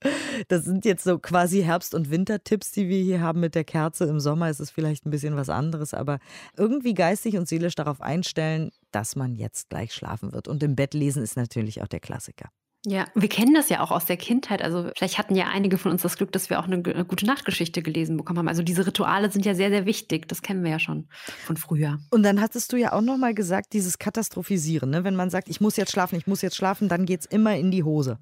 Das 0.49 0.65
sind 0.65 0.83
jetzt 0.83 1.05
so 1.05 1.17
quasi 1.17 1.63
Herbst- 1.63 1.95
und 1.95 2.11
Wintertipps, 2.11 2.71
die 2.71 2.89
wir 2.89 3.01
hier 3.01 3.21
haben 3.21 3.39
mit 3.39 3.55
der 3.55 3.63
Kerze. 3.63 4.03
Im 4.03 4.19
Sommer 4.19 4.49
ist 4.49 4.59
es 4.59 4.69
vielleicht 4.69 5.05
ein 5.05 5.11
bisschen 5.11 5.37
was 5.37 5.47
anderes, 5.47 5.93
aber 5.93 6.19
irgendwie 6.57 6.93
geistig 6.93 7.37
und 7.37 7.47
seelisch 7.47 7.75
darauf 7.75 8.01
einstellen, 8.01 8.71
dass 8.91 9.15
man 9.15 9.35
jetzt 9.35 9.69
gleich 9.69 9.93
schlafen 9.93 10.33
wird. 10.33 10.49
Und 10.49 10.61
im 10.61 10.75
Bett 10.75 10.93
lesen 10.93 11.23
ist 11.23 11.37
natürlich 11.37 11.81
auch 11.81 11.87
der 11.87 12.01
Klassiker. 12.01 12.49
Ja, 12.85 13.07
wir 13.15 13.29
kennen 13.29 13.53
das 13.53 13.69
ja 13.69 13.79
auch 13.79 13.91
aus 13.91 14.05
der 14.05 14.17
Kindheit. 14.17 14.61
Also 14.61 14.89
vielleicht 14.93 15.17
hatten 15.17 15.35
ja 15.35 15.47
einige 15.47 15.77
von 15.77 15.91
uns 15.91 16.01
das 16.01 16.17
Glück, 16.17 16.33
dass 16.33 16.49
wir 16.49 16.59
auch 16.59 16.65
eine 16.65 16.81
gute 16.81 17.25
Nachtgeschichte 17.25 17.81
gelesen 17.81 18.17
bekommen 18.17 18.39
haben. 18.39 18.47
Also 18.49 18.63
diese 18.63 18.85
Rituale 18.85 19.31
sind 19.31 19.45
ja 19.45 19.55
sehr, 19.55 19.69
sehr 19.69 19.85
wichtig. 19.85 20.27
Das 20.27 20.41
kennen 20.41 20.63
wir 20.63 20.71
ja 20.71 20.79
schon 20.79 21.07
von 21.45 21.55
früher. 21.55 21.99
Und 22.09 22.23
dann 22.23 22.41
hattest 22.41 22.73
du 22.73 22.77
ja 22.77 22.91
auch 22.91 23.01
nochmal 23.01 23.33
gesagt, 23.33 23.71
dieses 23.71 23.99
Katastrophisieren. 23.99 24.89
Ne? 24.89 25.05
Wenn 25.05 25.15
man 25.15 25.29
sagt, 25.29 25.47
ich 25.47 25.61
muss 25.61 25.77
jetzt 25.77 25.91
schlafen, 25.93 26.15
ich 26.15 26.27
muss 26.27 26.41
jetzt 26.41 26.57
schlafen, 26.57 26.89
dann 26.89 27.05
geht 27.05 27.21
es 27.21 27.25
immer 27.25 27.55
in 27.55 27.71
die 27.71 27.83
Hose. 27.83 28.17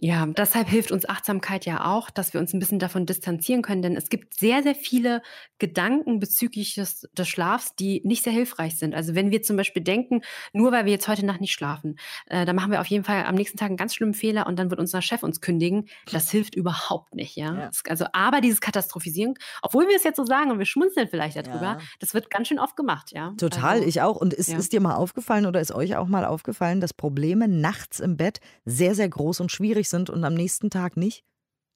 Ja, 0.00 0.26
deshalb 0.26 0.68
hilft 0.68 0.92
uns 0.92 1.08
Achtsamkeit 1.08 1.66
ja 1.66 1.84
auch, 1.84 2.10
dass 2.10 2.34
wir 2.34 2.40
uns 2.40 2.52
ein 2.52 2.58
bisschen 2.58 2.78
davon 2.78 3.06
distanzieren 3.06 3.62
können, 3.62 3.82
denn 3.82 3.96
es 3.96 4.08
gibt 4.08 4.34
sehr, 4.38 4.62
sehr 4.62 4.74
viele 4.74 5.22
Gedanken 5.58 6.18
bezüglich 6.18 6.74
des, 6.74 7.08
des 7.12 7.28
Schlafs, 7.28 7.74
die 7.76 8.02
nicht 8.04 8.24
sehr 8.24 8.32
hilfreich 8.32 8.78
sind. 8.78 8.94
Also 8.94 9.14
wenn 9.14 9.30
wir 9.30 9.42
zum 9.42 9.56
Beispiel 9.56 9.82
denken, 9.82 10.22
nur 10.52 10.72
weil 10.72 10.84
wir 10.84 10.92
jetzt 10.92 11.08
heute 11.08 11.24
Nacht 11.24 11.40
nicht 11.40 11.52
schlafen, 11.52 11.96
äh, 12.26 12.44
dann 12.44 12.56
machen 12.56 12.70
wir 12.70 12.80
auf 12.80 12.86
jeden 12.86 13.04
Fall 13.04 13.24
am 13.24 13.34
nächsten 13.34 13.58
Tag 13.58 13.68
einen 13.68 13.76
ganz 13.76 13.94
schlimmen 13.94 14.14
Fehler 14.14 14.46
und 14.46 14.58
dann 14.58 14.70
wird 14.70 14.80
unser 14.80 15.02
Chef 15.02 15.22
uns 15.22 15.40
kündigen. 15.40 15.86
Das 16.10 16.30
hilft 16.30 16.54
überhaupt 16.54 17.14
nicht, 17.14 17.36
ja. 17.36 17.54
ja. 17.54 17.70
Also 17.88 18.06
aber 18.12 18.40
dieses 18.40 18.60
Katastrophisieren, 18.60 19.34
obwohl 19.62 19.88
wir 19.88 19.96
es 19.96 20.04
jetzt 20.04 20.16
so 20.16 20.24
sagen 20.24 20.50
und 20.50 20.58
wir 20.58 20.66
schmunzeln 20.66 21.08
vielleicht 21.08 21.36
darüber, 21.36 21.62
ja. 21.62 21.78
das 22.00 22.14
wird 22.14 22.30
ganz 22.30 22.48
schön 22.48 22.58
oft 22.58 22.76
gemacht, 22.76 23.12
ja. 23.12 23.32
Total, 23.38 23.76
also, 23.76 23.86
ich 23.86 24.00
auch. 24.02 24.16
Und 24.16 24.34
ist, 24.34 24.48
ja. 24.48 24.58
ist 24.58 24.72
dir 24.72 24.80
mal 24.80 24.94
aufgefallen 24.94 25.46
oder 25.46 25.60
ist 25.60 25.72
euch 25.72 25.96
auch 25.96 26.08
mal 26.08 26.24
aufgefallen, 26.24 26.80
dass 26.80 26.92
Probleme 26.94 27.48
nachts 27.48 28.00
im 28.00 28.16
Bett 28.16 28.40
sehr, 28.64 28.94
sehr 28.94 29.08
groß 29.08 29.40
und 29.40 29.52
schwierig 29.52 29.83
traurig 29.84 29.88
sind 29.88 30.10
und 30.10 30.24
am 30.24 30.34
nächsten 30.34 30.70
Tag 30.70 30.96
nicht? 30.96 31.24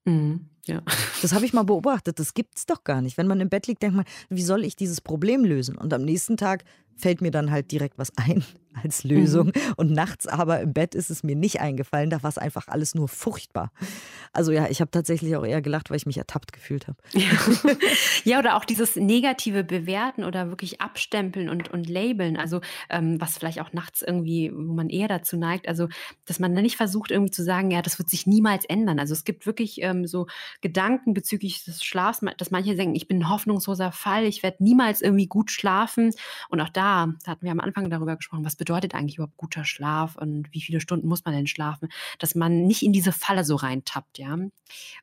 Mhm, 0.07 0.49
ja. 0.69 0.83
Das 1.23 1.33
habe 1.33 1.45
ich 1.45 1.53
mal 1.53 1.65
beobachtet. 1.65 2.19
Das 2.19 2.35
gibt 2.35 2.57
es 2.57 2.67
doch 2.67 2.85
gar 2.85 3.03
nicht. 3.03 3.19
Wenn 3.19 3.27
man 3.27 3.41
im 3.41 3.49
Bett 3.49 3.67
liegt, 3.67 3.83
denkt 3.83 3.97
man, 3.97 4.05
wie 4.29 4.43
soll 4.43 4.65
ich 4.65 4.77
dieses 4.77 5.01
Problem 5.01 5.45
lösen? 5.45 5.77
Und 5.77 5.93
am 5.93 6.03
nächsten 6.03 6.37
Tag 6.37 6.65
fällt 6.99 7.21
mir 7.21 7.31
dann 7.31 7.51
halt 7.51 7.71
direkt 7.71 7.97
was 7.97 8.13
ein 8.17 8.45
als 8.83 9.03
Lösung. 9.03 9.47
Mhm. 9.47 9.75
Und 9.77 9.91
nachts 9.91 10.27
aber 10.27 10.61
im 10.61 10.73
Bett 10.73 10.95
ist 10.95 11.11
es 11.11 11.25
mir 11.25 11.35
nicht 11.35 11.61
eingefallen. 11.61 12.11
Da 12.11 12.23
war 12.23 12.31
es 12.31 12.39
einfach 12.39 12.69
alles 12.69 12.95
nur 12.95 13.09
furchtbar. 13.09 13.73
Also 14.33 14.53
ja, 14.53 14.69
ich 14.69 14.81
habe 14.81 14.91
tatsächlich 14.91 15.35
auch 15.35 15.45
eher 15.45 15.63
gelacht, 15.63 15.91
weil 15.91 15.97
ich 15.97 16.07
mich 16.07 16.19
ertappt 16.19 16.53
gefühlt 16.53 16.87
habe. 16.87 16.99
Ja. 17.13 17.31
ja, 18.25 18.39
oder 18.39 18.57
auch 18.57 18.65
dieses 18.65 18.95
negative 18.95 19.65
Bewerten 19.65 20.23
oder 20.23 20.49
wirklich 20.49 20.81
abstempeln 20.81 21.49
und, 21.49 21.71
und 21.73 21.89
labeln. 21.89 22.37
Also 22.37 22.61
ähm, 22.89 23.21
was 23.21 23.39
vielleicht 23.39 23.61
auch 23.61 23.73
nachts 23.73 24.03
irgendwie, 24.03 24.53
wo 24.55 24.75
man 24.75 24.91
eher 24.91 25.09
dazu 25.09 25.37
neigt. 25.37 25.67
Also, 25.67 25.89
dass 26.27 26.39
man 26.39 26.55
dann 26.55 26.63
nicht 26.63 26.77
versucht 26.77 27.11
irgendwie 27.11 27.33
zu 27.33 27.43
sagen, 27.43 27.71
ja, 27.71 27.83
das 27.83 27.99
wird 27.99 28.11
sich 28.11 28.27
niemals 28.27 28.65
ändern. 28.65 29.01
Also 29.01 29.13
es 29.13 29.25
gibt 29.25 29.47
wirklich 29.47 29.83
ähm, 29.83 30.07
so 30.07 30.27
Gedanken 30.61 31.15
bezüglich 31.15 31.65
des 31.65 31.85
Schlafs, 31.85 32.21
dass 32.37 32.51
manche 32.51 32.75
denken, 32.75 32.95
ich 32.95 33.09
bin 33.09 33.19
ein 33.19 33.29
hoffnungsloser 33.29 33.93
Fall, 33.93 34.25
ich 34.25 34.43
werde 34.43 34.63
niemals 34.63 35.01
irgendwie 35.01 35.27
gut 35.27 35.51
schlafen. 35.51 36.13
Und 36.49 36.61
auch 36.61 36.69
da, 36.69 37.09
da 37.25 37.31
hatten 37.33 37.45
wir 37.45 37.53
am 37.53 37.61
Anfang 37.61 37.91
darüber 37.91 38.17
gesprochen, 38.17 38.45
was 38.45 38.57
bedeutet 38.57 38.95
eigentlich 38.95 39.17
überhaupt 39.17 39.37
guter 39.37 39.65
Schlaf 39.65 40.17
und 40.17 40.53
wie 40.53 40.61
viele 40.61 40.81
Stunden 40.81 41.09
muss 41.09 41.25
man 41.25 41.35
denn 41.35 41.47
schlafen, 41.47 41.89
dass 42.19 42.35
man 42.35 42.67
nicht 42.67 42.83
in 42.83 42.93
diese 42.93 43.13
Falle 43.13 43.45
so 43.45 43.57
reintappt, 43.57 44.19
ja. 44.19 44.37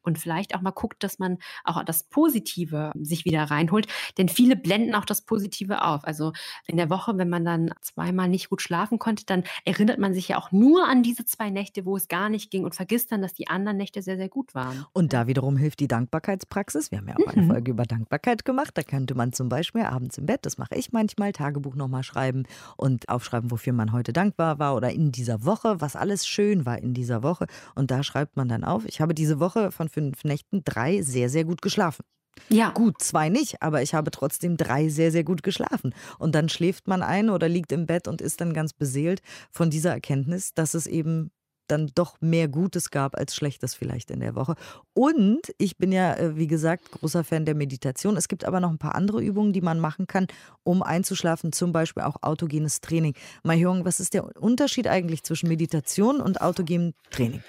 Und 0.03 0.19
vielleicht 0.19 0.55
auch 0.55 0.61
mal 0.61 0.71
guckt, 0.71 1.03
dass 1.03 1.19
man 1.19 1.37
auch 1.63 1.83
das 1.83 2.03
Positive 2.03 2.91
sich 2.95 3.25
wieder 3.25 3.43
reinholt. 3.43 3.87
Denn 4.17 4.29
viele 4.29 4.55
blenden 4.55 4.95
auch 4.95 5.05
das 5.05 5.21
Positive 5.21 5.83
auf. 5.83 6.03
Also 6.05 6.33
in 6.67 6.77
der 6.77 6.89
Woche, 6.89 7.17
wenn 7.17 7.29
man 7.29 7.45
dann 7.45 7.73
zweimal 7.81 8.29
nicht 8.29 8.49
gut 8.49 8.61
schlafen 8.61 8.99
konnte, 8.99 9.25
dann 9.25 9.43
erinnert 9.63 9.99
man 9.99 10.13
sich 10.13 10.27
ja 10.27 10.37
auch 10.37 10.51
nur 10.51 10.87
an 10.87 11.03
diese 11.03 11.25
zwei 11.25 11.49
Nächte, 11.49 11.85
wo 11.85 11.95
es 11.97 12.07
gar 12.07 12.29
nicht 12.29 12.51
ging 12.51 12.63
und 12.63 12.75
vergisst 12.75 13.11
dann, 13.11 13.21
dass 13.21 13.33
die 13.33 13.47
anderen 13.47 13.77
Nächte 13.77 14.01
sehr, 14.01 14.17
sehr 14.17 14.29
gut 14.29 14.53
waren. 14.53 14.85
Und 14.93 15.13
da 15.13 15.27
wiederum 15.27 15.44
hilft 15.57 15.79
die 15.79 15.87
Dankbarkeitspraxis. 15.87 16.91
Wir 16.91 16.97
haben 16.99 17.07
ja 17.07 17.15
auch 17.15 17.31
eine 17.31 17.43
mhm. 17.43 17.49
Folge 17.49 17.71
über 17.71 17.83
Dankbarkeit 17.83 18.45
gemacht. 18.45 18.71
Da 18.73 18.83
könnte 18.83 19.15
man 19.15 19.33
zum 19.33 19.49
Beispiel 19.49 19.83
abends 19.83 20.17
im 20.17 20.25
Bett, 20.25 20.45
das 20.45 20.57
mache 20.57 20.75
ich 20.75 20.91
manchmal, 20.91 21.31
Tagebuch 21.31 21.75
nochmal 21.75 22.03
schreiben 22.03 22.43
und 22.77 23.09
aufschreiben, 23.09 23.51
wofür 23.51 23.73
man 23.73 23.91
heute 23.91 24.13
dankbar 24.13 24.59
war 24.59 24.75
oder 24.75 24.91
in 24.91 25.11
dieser 25.11 25.45
Woche, 25.45 25.79
was 25.79 25.95
alles 25.95 26.27
schön 26.27 26.65
war 26.65 26.79
in 26.79 26.93
dieser 26.93 27.23
Woche. 27.23 27.45
Und 27.75 27.91
da 27.91 28.03
schreibt 28.03 28.35
man 28.35 28.49
dann 28.49 28.63
auf, 28.63 28.85
ich 28.85 29.01
habe 29.01 29.13
diese 29.13 29.39
Woche 29.39 29.71
von 29.71 29.89
fünf 29.89 30.23
Nächten 30.23 30.63
drei 30.65 31.01
sehr, 31.01 31.29
sehr 31.29 31.45
gut 31.45 31.61
geschlafen. 31.61 32.03
Ja. 32.49 32.71
Gut, 32.71 33.01
zwei 33.01 33.29
nicht, 33.29 33.61
aber 33.61 33.81
ich 33.81 33.93
habe 33.93 34.11
trotzdem 34.11 34.57
drei 34.57 34.89
sehr, 34.89 35.11
sehr 35.11 35.23
gut 35.23 35.41
geschlafen. 35.41 35.93
Und 36.19 36.35
dann 36.35 36.49
schläft 36.49 36.87
man 36.87 37.01
ein 37.01 37.29
oder 37.29 37.49
liegt 37.49 37.71
im 37.71 37.85
Bett 37.85 38.07
und 38.07 38.21
ist 38.21 38.41
dann 38.41 38.53
ganz 38.53 38.73
beseelt 38.73 39.21
von 39.51 39.69
dieser 39.69 39.91
Erkenntnis, 39.91 40.53
dass 40.53 40.73
es 40.73 40.87
eben 40.87 41.31
dann 41.67 41.91
doch 41.95 42.17
mehr 42.21 42.47
Gutes 42.47 42.91
gab 42.91 43.17
als 43.17 43.35
Schlechtes 43.35 43.75
vielleicht 43.75 44.11
in 44.11 44.19
der 44.19 44.35
Woche. 44.35 44.55
Und 44.93 45.41
ich 45.57 45.77
bin 45.77 45.91
ja, 45.91 46.15
äh, 46.15 46.37
wie 46.37 46.47
gesagt, 46.47 46.91
großer 46.91 47.23
Fan 47.23 47.45
der 47.45 47.55
Meditation. 47.55 48.17
Es 48.17 48.27
gibt 48.27 48.45
aber 48.45 48.59
noch 48.59 48.69
ein 48.69 48.77
paar 48.77 48.95
andere 48.95 49.21
Übungen, 49.21 49.53
die 49.53 49.61
man 49.61 49.79
machen 49.79 50.07
kann, 50.07 50.27
um 50.63 50.81
einzuschlafen, 50.81 51.51
zum 51.51 51.71
Beispiel 51.71 52.03
auch 52.03 52.23
autogenes 52.23 52.81
Training. 52.81 53.13
Mahjong, 53.43 53.85
was 53.85 53.99
ist 53.99 54.13
der 54.13 54.35
Unterschied 54.41 54.87
eigentlich 54.87 55.23
zwischen 55.23 55.47
Meditation 55.47 56.21
und 56.21 56.41
autogenem 56.41 56.93
Training? 57.11 57.43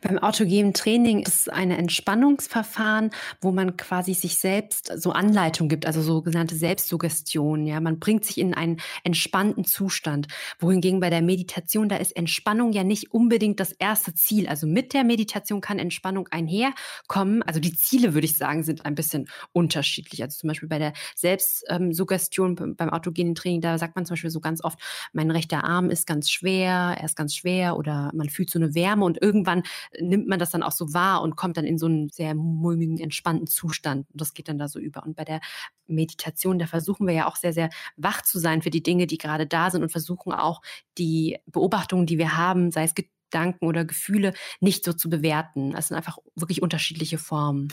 Beim 0.00 0.18
autogenen 0.18 0.74
Training 0.74 1.20
ist 1.20 1.52
ein 1.52 1.70
Entspannungsverfahren, 1.70 3.10
wo 3.40 3.52
man 3.52 3.76
quasi 3.76 4.14
sich 4.14 4.36
selbst 4.36 4.92
so 4.96 5.12
Anleitung 5.12 5.68
gibt, 5.68 5.86
also 5.86 6.02
sogenannte 6.02 6.56
Selbstsuggestion. 6.56 7.66
Ja, 7.66 7.80
man 7.80 7.98
bringt 7.98 8.24
sich 8.24 8.38
in 8.38 8.54
einen 8.54 8.78
entspannten 9.04 9.64
Zustand. 9.64 10.28
Wohingegen 10.58 11.00
bei 11.00 11.10
der 11.10 11.22
Meditation, 11.22 11.88
da 11.88 11.96
ist 11.96 12.16
Entspannung 12.16 12.72
ja 12.72 12.84
nicht 12.84 13.12
unbedingt 13.12 13.55
das 13.60 13.72
erste 13.72 14.14
Ziel. 14.14 14.48
Also 14.48 14.66
mit 14.66 14.92
der 14.92 15.04
Meditation 15.04 15.60
kann 15.60 15.78
Entspannung 15.78 16.28
einherkommen. 16.28 17.42
Also 17.42 17.60
die 17.60 17.74
Ziele, 17.74 18.14
würde 18.14 18.26
ich 18.26 18.36
sagen, 18.36 18.62
sind 18.62 18.84
ein 18.84 18.94
bisschen 18.94 19.28
unterschiedlich. 19.52 20.22
Also 20.22 20.38
zum 20.38 20.48
Beispiel 20.48 20.68
bei 20.68 20.78
der 20.78 20.92
Selbstsuggestion 21.14 22.76
beim 22.76 22.90
autogenen 22.90 23.34
Training, 23.34 23.60
da 23.60 23.78
sagt 23.78 23.96
man 23.96 24.06
zum 24.06 24.14
Beispiel 24.14 24.30
so 24.30 24.40
ganz 24.40 24.62
oft, 24.62 24.78
mein 25.12 25.30
rechter 25.30 25.64
Arm 25.64 25.90
ist 25.90 26.06
ganz 26.06 26.30
schwer, 26.30 26.96
er 26.98 27.04
ist 27.04 27.16
ganz 27.16 27.34
schwer 27.34 27.76
oder 27.76 28.10
man 28.14 28.28
fühlt 28.28 28.50
so 28.50 28.58
eine 28.58 28.74
Wärme 28.74 29.04
und 29.04 29.20
irgendwann 29.20 29.62
nimmt 29.98 30.28
man 30.28 30.38
das 30.38 30.50
dann 30.50 30.62
auch 30.62 30.72
so 30.72 30.92
wahr 30.92 31.22
und 31.22 31.36
kommt 31.36 31.56
dann 31.56 31.64
in 31.64 31.78
so 31.78 31.86
einen 31.86 32.08
sehr 32.08 32.34
mulmigen, 32.34 32.98
entspannten 32.98 33.46
Zustand. 33.46 34.06
Und 34.12 34.20
das 34.20 34.34
geht 34.34 34.48
dann 34.48 34.58
da 34.58 34.68
so 34.68 34.78
über. 34.78 35.04
Und 35.04 35.16
bei 35.16 35.24
der 35.24 35.40
Meditation, 35.86 36.58
da 36.58 36.66
versuchen 36.66 37.06
wir 37.06 37.14
ja 37.14 37.28
auch 37.28 37.36
sehr, 37.36 37.52
sehr 37.52 37.70
wach 37.96 38.22
zu 38.22 38.38
sein 38.38 38.62
für 38.62 38.70
die 38.70 38.82
Dinge, 38.82 39.06
die 39.06 39.18
gerade 39.18 39.46
da 39.46 39.70
sind 39.70 39.82
und 39.82 39.90
versuchen 39.90 40.32
auch 40.32 40.62
die 40.98 41.38
Beobachtungen, 41.46 42.06
die 42.06 42.18
wir 42.18 42.36
haben, 42.36 42.70
sei 42.70 42.84
es 42.84 42.94
Gedanken 43.30 43.66
oder 43.66 43.84
Gefühle, 43.84 44.34
nicht 44.60 44.84
so 44.84 44.92
zu 44.92 45.08
bewerten. 45.08 45.74
Es 45.76 45.88
sind 45.88 45.96
einfach 45.96 46.18
wirklich 46.34 46.62
unterschiedliche 46.62 47.18
Formen. 47.18 47.72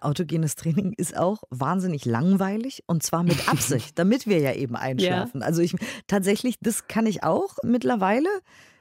Autogenes 0.00 0.56
Training 0.56 0.94
ist 0.96 1.16
auch 1.16 1.42
wahnsinnig 1.50 2.04
langweilig 2.04 2.82
und 2.86 3.02
zwar 3.02 3.22
mit 3.22 3.48
Absicht, 3.48 3.98
damit 3.98 4.26
wir 4.26 4.38
ja 4.38 4.52
eben 4.52 4.76
einschlafen. 4.76 5.40
Ja. 5.40 5.46
Also 5.46 5.62
ich 5.62 5.76
tatsächlich, 6.06 6.56
das 6.60 6.88
kann 6.88 7.06
ich 7.06 7.22
auch 7.22 7.56
mittlerweile. 7.62 8.28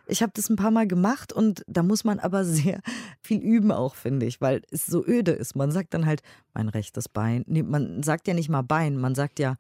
Ich 0.08 0.22
habe 0.22 0.32
das 0.36 0.50
ein 0.50 0.56
paar 0.56 0.72
Mal 0.72 0.88
gemacht 0.88 1.32
und 1.32 1.64
da 1.68 1.84
muss 1.84 2.04
man 2.04 2.20
aber 2.20 2.44
sehr 2.46 2.82
viel 3.22 3.40
üben 3.40 3.72
auch, 3.72 3.96
finde 3.96 4.26
ich, 4.26 4.42
weil 4.42 4.64
es 4.72 4.86
so 4.86 5.06
öde 5.06 5.32
ist. 5.32 5.56
Man 5.56 5.72
sagt 5.72 5.94
dann 5.94 6.06
halt 6.06 6.22
mein 6.54 6.70
rechtes 6.70 7.08
Bein. 7.08 7.44
Nee, 7.48 7.64
man 7.64 8.04
sagt 8.04 8.28
ja 8.28 8.34
nicht 8.34 8.50
mal 8.50 8.64
Bein, 8.64 8.98
man 8.98 9.16
sagt 9.16 9.40
ja 9.40 9.58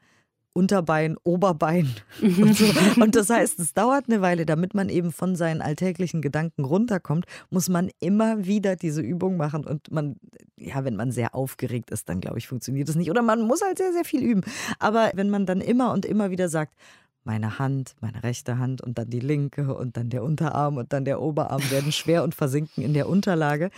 Unterbein, 0.54 1.18
Oberbein 1.24 1.90
und 2.22 2.56
so. 2.56 2.66
Und 3.02 3.16
das 3.16 3.30
heißt, 3.30 3.60
es 3.60 3.74
dauert 3.74 4.06
eine 4.08 4.22
Weile, 4.22 4.46
damit 4.46 4.74
man 4.74 4.90
eben 4.90 5.12
von 5.12 5.36
seinen 5.36 5.62
alltäglichen 5.62 6.22
Gedanken 6.22 6.66
runterkommt, 6.66 7.26
muss 7.50 7.70
man 7.70 7.90
immer 8.00 8.46
wieder 8.46 8.76
diese 8.76 9.02
Übung 9.02 9.38
machen. 9.38 9.66
Und 9.66 9.92
man, 9.92 10.18
ja, 10.58 10.84
wenn 10.84 10.96
man 10.96 11.12
sehr 11.12 11.36
aufgeregt 11.36 11.92
ist, 11.92 12.10
dann 12.10 12.22
glaube 12.22 12.38
ich, 12.38 12.48
funktioniert 12.48 12.90
das 12.90 12.96
nicht. 12.96 13.10
Oder 13.10 13.22
man 13.22 13.42
muss 13.42 13.62
halt 13.62 13.78
sehr, 13.78 13.94
sehr 13.94 14.06
viel 14.06 14.24
üben. 14.24 14.42
Aber 14.80 15.12
wenn 15.16 15.30
man 15.30 15.46
dann 15.46 15.62
immer 15.62 15.94
und 15.94 16.06
immer 16.06 16.32
wieder 16.32 16.50
sagt, 16.50 16.76
meine 17.24 17.60
Hand, 17.60 17.96
meine 18.00 18.24
rechte 18.24 18.58
Hand 18.58 18.82
und 18.82 18.98
dann 18.98 19.10
die 19.10 19.20
linke 19.20 19.76
und 19.76 19.98
dann 19.98 20.10
der 20.10 20.24
Unterarm 20.24 20.78
und 20.78 20.92
dann 20.94 21.06
der 21.06 21.22
Oberarm 21.22 21.62
werden 21.70 21.92
schwer 21.92 22.24
und 22.24 22.36
versinken 22.36 22.84
in 22.84 22.94
der 22.94 23.08
Unterlage 23.08 23.70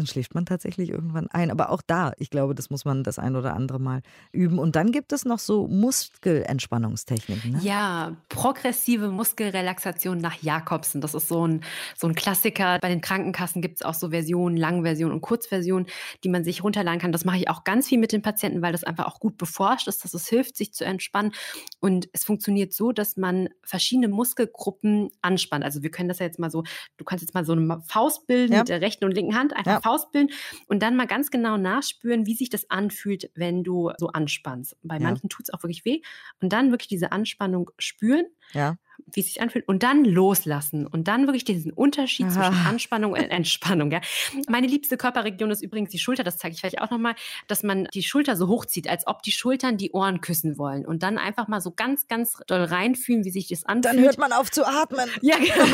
dann 0.00 0.06
schläft 0.06 0.34
man 0.34 0.46
tatsächlich 0.46 0.88
irgendwann 0.88 1.28
ein. 1.28 1.50
Aber 1.50 1.70
auch 1.70 1.82
da, 1.86 2.12
ich 2.16 2.30
glaube, 2.30 2.54
das 2.54 2.70
muss 2.70 2.84
man 2.84 3.04
das 3.04 3.18
ein 3.18 3.36
oder 3.36 3.54
andere 3.54 3.78
Mal 3.78 4.00
üben. 4.32 4.58
Und 4.58 4.74
dann 4.74 4.92
gibt 4.92 5.12
es 5.12 5.24
noch 5.24 5.38
so 5.38 5.68
Muskelentspannungstechniken. 5.68 7.52
Ne? 7.52 7.60
Ja, 7.62 8.16
progressive 8.28 9.08
Muskelrelaxation 9.08 10.18
nach 10.18 10.42
Jakobsen. 10.42 11.00
Das 11.00 11.14
ist 11.14 11.28
so 11.28 11.46
ein, 11.46 11.62
so 11.96 12.08
ein 12.08 12.14
Klassiker. 12.14 12.78
Bei 12.80 12.88
den 12.88 13.02
Krankenkassen 13.02 13.60
gibt 13.60 13.76
es 13.76 13.82
auch 13.82 13.94
so 13.94 14.10
Versionen, 14.10 14.56
Langversionen 14.56 15.14
und 15.14 15.20
Kurzversionen, 15.20 15.86
die 16.24 16.30
man 16.30 16.44
sich 16.44 16.64
runterladen 16.64 17.00
kann. 17.00 17.12
Das 17.12 17.26
mache 17.26 17.36
ich 17.36 17.50
auch 17.50 17.64
ganz 17.64 17.88
viel 17.88 17.98
mit 17.98 18.12
den 18.12 18.22
Patienten, 18.22 18.62
weil 18.62 18.72
das 18.72 18.84
einfach 18.84 19.06
auch 19.06 19.20
gut 19.20 19.36
beforscht 19.36 19.86
ist, 19.86 20.02
dass 20.04 20.14
es 20.14 20.28
hilft, 20.28 20.56
sich 20.56 20.72
zu 20.72 20.84
entspannen. 20.84 21.32
Und 21.78 22.08
es 22.12 22.24
funktioniert 22.24 22.72
so, 22.72 22.89
dass 22.92 23.16
man 23.16 23.48
verschiedene 23.62 24.08
Muskelgruppen 24.08 25.10
anspannt. 25.22 25.64
Also 25.64 25.82
wir 25.82 25.90
können 25.90 26.08
das 26.08 26.18
ja 26.18 26.26
jetzt 26.26 26.38
mal 26.38 26.50
so, 26.50 26.64
du 26.96 27.04
kannst 27.04 27.22
jetzt 27.22 27.34
mal 27.34 27.44
so 27.44 27.52
eine 27.52 27.82
Faust 27.86 28.26
bilden 28.26 28.52
ja. 28.52 28.58
mit 28.60 28.68
der 28.68 28.80
rechten 28.80 29.04
und 29.04 29.12
linken 29.12 29.34
Hand, 29.34 29.56
einfach 29.56 29.84
ja 29.84 29.90
ausbilden 29.90 30.34
und 30.66 30.82
dann 30.82 30.96
mal 30.96 31.06
ganz 31.06 31.30
genau 31.30 31.56
nachspüren, 31.56 32.26
wie 32.26 32.34
sich 32.34 32.50
das 32.50 32.70
anfühlt, 32.70 33.30
wenn 33.34 33.64
du 33.64 33.92
so 33.98 34.08
anspannst. 34.08 34.76
Bei 34.82 34.98
manchen 34.98 35.28
tut 35.28 35.48
es 35.48 35.54
auch 35.54 35.62
wirklich 35.62 35.84
weh. 35.84 36.00
Und 36.40 36.52
dann 36.52 36.70
wirklich 36.70 36.88
diese 36.88 37.12
Anspannung 37.12 37.70
spüren. 37.78 38.26
Ja 38.52 38.76
wie 39.06 39.20
es 39.20 39.26
sich 39.26 39.40
anfühlt 39.40 39.66
und 39.68 39.82
dann 39.82 40.04
loslassen 40.04 40.86
und 40.86 41.08
dann 41.08 41.26
wirklich 41.26 41.44
diesen 41.44 41.72
Unterschied 41.72 42.26
Aha. 42.26 42.50
zwischen 42.50 42.66
Anspannung 42.66 43.12
und 43.12 43.18
Entspannung. 43.18 43.90
Ja. 43.90 44.00
Meine 44.48 44.66
liebste 44.66 44.96
Körperregion 44.96 45.50
ist 45.50 45.62
übrigens 45.62 45.90
die 45.90 45.98
Schulter, 45.98 46.24
das 46.24 46.38
zeige 46.38 46.54
ich 46.54 46.60
vielleicht 46.60 46.80
auch 46.80 46.90
nochmal, 46.90 47.14
dass 47.46 47.62
man 47.62 47.88
die 47.94 48.02
Schulter 48.02 48.36
so 48.36 48.48
hochzieht, 48.48 48.88
als 48.88 49.06
ob 49.06 49.22
die 49.22 49.32
Schultern 49.32 49.76
die 49.76 49.92
Ohren 49.92 50.20
küssen 50.20 50.58
wollen 50.58 50.86
und 50.86 51.02
dann 51.02 51.18
einfach 51.18 51.48
mal 51.48 51.60
so 51.60 51.70
ganz, 51.70 52.06
ganz 52.08 52.36
doll 52.46 52.64
reinfühlen, 52.64 53.24
wie 53.24 53.30
sich 53.30 53.48
das 53.48 53.64
anfühlt. 53.64 53.84
Dann 53.84 53.98
hört 54.02 54.18
man 54.18 54.32
auf 54.32 54.50
zu 54.50 54.66
atmen. 54.66 55.08
Ja, 55.22 55.36
genau. 55.38 55.64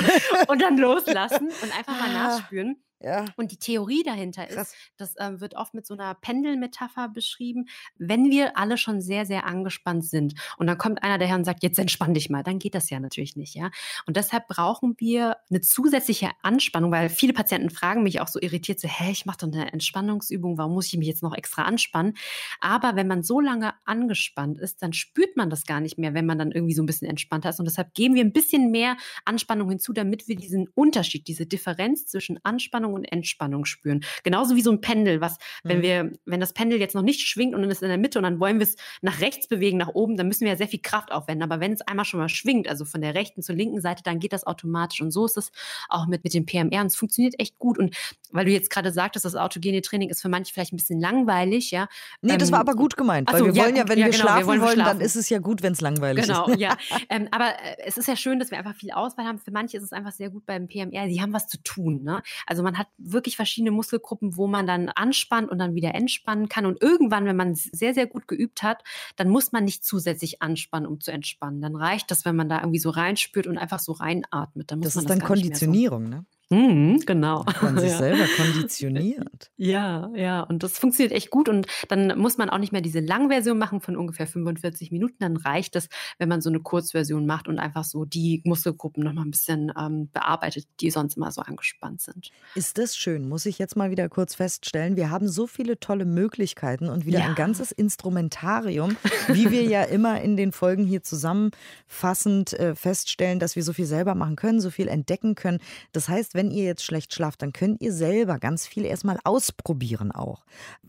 Und 0.49 0.63
dann 0.63 0.77
loslassen 0.79 1.49
und 1.49 1.79
einfach 1.79 1.99
mal 1.99 2.11
ah. 2.11 2.13
nachspüren. 2.13 2.77
Ja. 3.01 3.27
Und 3.37 3.53
die 3.53 3.59
Theorie 3.59 4.03
dahinter 4.03 4.47
Krass. 4.47 4.69
ist, 4.69 4.77
das 4.97 5.15
ähm, 5.19 5.41
wird 5.41 5.55
oft 5.55 5.75
mit 5.75 5.87
so 5.87 5.95
einer 5.95 6.15
Pendelmetapher 6.15 7.09
beschrieben, 7.09 7.67
wenn 7.99 8.31
wir 8.31 8.57
alle 8.57 8.79
schon 8.79 9.03
sehr, 9.03 9.27
sehr 9.27 9.45
angespannt 9.45 10.05
sind 10.07 10.35
und 10.57 10.67
dann 10.67 10.79
kommt 10.79 11.03
einer 11.03 11.19
daher 11.19 11.37
und 11.37 11.45
sagt, 11.45 11.63
jetzt 11.63 11.79
entspann 11.79 12.15
dich 12.15 12.31
mal, 12.31 12.43
dann 12.43 12.59
geht 12.59 12.75
das 12.75 12.89
ja 12.89 12.99
natürlich 12.99 13.37
nicht, 13.37 13.55
ja. 13.55 13.71
Und 14.07 14.17
deshalb 14.17 14.49
brauchen 14.49 14.95
wir 14.99 15.37
eine 15.51 15.61
zusätzliche 15.61 16.31
Anspannung, 16.43 16.91
weil 16.91 17.11
viele 17.11 17.35
Patienten 17.35 17.71
fragen 17.71 18.03
mich 18.03 18.21
auch 18.21 18.29
so 18.29 18.41
irritiert, 18.41 18.81
so, 18.81 18.89
hä, 18.89 19.11
ich 19.11 19.27
mache 19.27 19.39
doch 19.39 19.53
eine 19.53 19.73
Entspannungsübung, 19.73 20.57
warum 20.57 20.73
muss 20.73 20.87
ich 20.87 20.99
mich 20.99 21.09
jetzt 21.09 21.23
noch 21.23 21.35
extra 21.35 21.63
anspannen? 21.63 22.15
Aber 22.61 22.97
wenn 22.97 23.07
man 23.07 23.23
so 23.23 23.41
lange 23.41 23.75
angespannt 23.85 24.59
ist, 24.59 24.83
dann 24.83 24.95
spürt 24.95 25.37
man 25.37 25.51
das 25.51 25.67
gar 25.67 25.81
nicht 25.81 25.99
mehr, 25.99 26.15
wenn 26.15 26.27
man 26.27 26.39
dann 26.39 26.51
irgendwie 26.51 26.75
so 26.75 26.83
ein 26.83 26.87
bisschen 26.87 27.09
entspannter 27.09 27.51
ist. 27.51 27.59
Und 27.59 27.67
deshalb 27.67 27.93
geben 27.95 28.15
wir 28.15 28.25
ein 28.25 28.33
bisschen 28.33 28.71
mehr 28.71 28.97
Anspannung 29.25 29.69
hinzu, 29.69 29.93
damit 29.93 30.29
wir 30.29 30.37
diesen 30.37 30.69
Unterschied, 30.75 31.29
diese 31.29 31.47
Differenz 31.47 32.07
zwischen 32.07 32.39
Anspannung 32.43 32.86
und 32.95 33.05
Entspannung 33.05 33.65
spüren. 33.65 34.05
Genauso 34.23 34.57
wie 34.57 34.63
so 34.63 34.71
ein 34.71 34.81
Pendel, 34.81 35.21
was, 35.21 35.39
mhm. 35.63 35.69
wenn 35.69 35.83
wir, 35.83 36.13
wenn 36.25 36.41
das 36.41 36.53
Pendel 36.53 36.81
jetzt 36.81 36.95
noch 36.95 37.03
nicht 37.03 37.21
schwingt 37.21 37.55
und 37.55 37.63
dann 37.63 37.71
ist 37.71 37.83
in 37.83 37.89
der 37.89 37.99
Mitte 37.99 38.19
und 38.19 38.25
dann 38.25 38.41
wollen 38.41 38.59
wir 38.59 38.65
es 38.65 38.77
nach 39.03 39.21
rechts 39.21 39.49
bewegen, 39.49 39.79
nach 39.79 39.95
oben, 39.95 40.17
dann 40.17 40.29
müssen 40.29 40.43
wir 40.43 40.51
ja 40.51 40.57
sehr 40.57 40.69
viel 40.69 40.81
Kraft 40.81 41.13
aufwenden. 41.13 41.43
Aber 41.43 41.61
wenn 41.61 41.73
es 41.73 41.81
einmal 41.83 42.05
schon 42.05 42.21
mal 42.21 42.29
schwingt, 42.29 42.69
also 42.69 42.85
von 42.85 43.01
der 43.01 43.15
rechten 43.15 43.43
zur 43.43 43.55
linken 43.55 43.81
Seite, 43.81 44.03
dann 44.03 44.19
geht 44.19 44.33
das 44.33 44.47
automatisch. 44.47 45.01
Und 45.01 45.11
so 45.11 45.25
ist 45.27 45.37
es 45.37 45.53
auch 45.89 46.07
mit, 46.07 46.25
mit 46.25 46.35
dem 46.35 46.47
PMR. 46.47 46.81
Und 46.81 46.87
es 46.87 46.97
funktioniert 46.97 47.39
echt 47.39 47.59
gut. 47.59 47.79
Und 47.79 47.97
weil 48.31 48.45
du 48.45 48.51
jetzt 48.51 48.71
gerade 48.71 48.93
sagtest, 48.93 49.25
das 49.25 49.35
autogene 49.35 49.83
Training 49.83 50.09
ist 50.09 50.23
für 50.23 50.29
manche 50.29 50.53
vielleicht 50.53 50.73
ein 50.73 50.77
bisschen 50.77 51.01
langweilig, 51.01 51.71
ja. 51.71 51.89
Nee, 52.21 52.33
ähm, 52.33 52.39
das 52.39 52.53
war 52.53 52.61
aber 52.61 52.75
gut 52.75 52.97
gemeint. 52.97 53.33
Weil 53.33 53.39
so, 53.39 53.47
wir 53.47 53.53
ja, 53.53 53.65
wollen 53.65 53.77
ja, 53.77 53.89
wenn 53.89 53.99
ja, 53.99 54.07
wir, 54.07 54.13
genau, 54.13 54.23
schlafen 54.23 54.41
wir 54.41 54.47
wollen, 54.47 54.61
wollen 54.61 54.75
schlafen. 54.75 54.99
dann 54.99 55.07
ist 55.07 55.17
es 55.17 55.29
ja 55.29 55.39
gut, 55.39 55.63
wenn 55.63 55.73
es 55.73 55.81
langweilig 55.81 56.25
genau, 56.25 56.47
ist. 56.47 56.59
Genau, 56.59 56.61
ja. 56.61 56.77
ähm, 57.09 57.29
aber 57.31 57.49
äh, 57.49 57.77
es 57.85 57.97
ist 57.97 58.09
ja 58.09 58.17
schön, 58.17 58.39
dass 58.39 58.51
wir 58.51 58.59
einfach 58.59 58.75
viel 58.75 58.91
Auswahl 58.91 59.27
haben. 59.27 59.39
Für 59.39 59.51
manche 59.51 59.77
ist 59.77 59.83
es 59.83 59.93
einfach 59.93 60.13
sehr 60.13 60.31
gut 60.31 60.47
beim 60.47 60.69
PMR. 60.69 61.09
Sie 61.09 61.21
haben 61.21 61.33
was 61.33 61.49
zu 61.49 61.63
tun. 61.63 62.03
Ne? 62.03 62.23
Also 62.47 62.63
man 62.63 62.76
hat 62.79 62.89
wirklich 62.99 63.37
verschiedene 63.37 63.71
Muskelgruppen, 63.71 64.37
wo 64.37 64.47
man 64.47 64.67
dann 64.67 64.89
anspannt 64.89 65.51
und 65.51 65.59
dann 65.59 65.75
wieder 65.75 65.95
entspannen 65.95 66.49
kann. 66.49 66.67
Und 66.67 66.83
irgendwann, 66.83 67.25
wenn 67.25 67.37
man 67.37 67.55
sehr, 67.55 67.95
sehr 67.95 68.07
gut 68.07 68.29
geübt 68.29 68.63
hat, 68.63 68.83
dann 69.17 69.29
muss 69.29 69.53
man 69.53 69.65
nicht 69.65 69.85
zusätzlich 69.85 70.43
anspannen, 70.43 70.89
um 70.89 71.01
zu 71.01 71.11
entspannen. 71.13 71.61
Dann 71.61 71.77
reicht 71.77 72.11
das, 72.11 72.25
wenn 72.25 72.37
man 72.37 72.49
da 72.49 72.61
irgendwie 72.61 72.79
so 72.79 72.91
reinspürt 72.91 73.47
und 73.47 73.59
einfach 73.59 73.79
so 73.79 73.93
reinatmet. 73.93 74.71
Dann 74.71 74.79
muss 74.79 74.89
das 74.89 74.95
man 74.97 75.05
ist 75.05 75.11
dann 75.11 75.21
Konditionierung, 75.21 76.05
so. 76.05 76.11
ne? 76.11 76.25
Mhm, 76.51 77.03
genau. 77.07 77.45
Man 77.61 77.77
sich 77.79 77.91
ja. 77.91 77.99
selber 77.99 78.25
konditioniert. 78.37 79.51
Ja, 79.57 80.11
ja, 80.15 80.43
und 80.43 80.63
das 80.63 80.79
funktioniert 80.79 81.13
echt 81.13 81.31
gut 81.31 81.49
und 81.49 81.67
dann 81.89 82.17
muss 82.19 82.39
man 82.39 82.51
auch 82.51 82.59
nicht 82.59 82.71
mehr 82.73 82.81
diese 82.83 83.01
Langversion 83.01 83.59
machen 83.59 83.81
von 83.81 83.97
ungefähr 83.97 84.27
45 84.29 84.93
Minuten. 84.93 85.17
Dann 85.19 85.37
reicht 85.37 85.75
es, 85.75 85.89
wenn 86.19 86.29
man 86.29 86.41
so 86.41 86.49
eine 86.49 86.61
Kurzversion 86.61 87.27
macht 87.27 87.49
und 87.49 87.59
einfach 87.59 87.83
so 87.85 88.05
die 88.05 88.43
Muskelgruppen 88.45 89.03
noch 89.03 89.13
mal 89.13 89.23
ein 89.23 89.31
bisschen 89.33 89.73
ähm, 89.77 90.09
bearbeitet, 90.13 90.67
die 90.81 90.91
sonst 90.91 91.17
immer 91.17 91.33
so 91.33 91.41
angespannt 91.43 92.01
sind. 92.03 92.31
Ist 92.55 92.79
das 92.79 92.97
schön, 92.97 93.29
muss 93.29 93.45
ich 93.47 93.59
jetzt 93.59 93.75
mal 93.77 93.91
wieder 93.91 94.09
kurz 94.09 94.37
feststellen. 94.37 94.97
Wir 94.97 95.11
haben 95.11 95.27
so 95.29 95.49
viele 95.49 95.81
tolle 95.81 96.05
Möglichkeiten 96.05 96.89
und 96.89 97.07
wieder 97.07 97.19
Ja. 97.21 97.25
ein 97.27 97.35
ganzes 97.35 97.73
Instrumentarium, 97.73 98.97
wie 99.29 99.51
wir 99.51 99.65
ja 99.65 99.83
immer 99.83 100.21
in 100.21 100.37
den 100.37 100.53
Folgen 100.53 100.85
hier 100.85 101.03
zusammenfassend 101.03 102.53
äh, 102.53 102.75
feststellen, 102.77 103.41
dass 103.41 103.57
wir 103.57 103.65
so 103.65 103.73
viel 103.73 103.87
selber 103.87 104.15
machen 104.15 104.37
können, 104.37 104.61
so 104.61 104.71
viel 104.71 104.87
entdecken 104.89 105.35
können. 105.35 105.59
Das 105.93 106.09
heißt, 106.09 106.36
wenn 106.37 106.51
ihr 106.51 106.65
jetzt 106.65 106.85
schlecht 106.85 107.13
schlaft, 107.15 107.43
dann 107.43 107.53
könnt 107.53 107.81
ihr 107.81 107.93
selber 107.93 108.39
ganz 108.39 108.67
viel 108.67 108.85
erstmal 108.85 109.19
ausprobieren 109.25 110.13
auch 110.13 110.45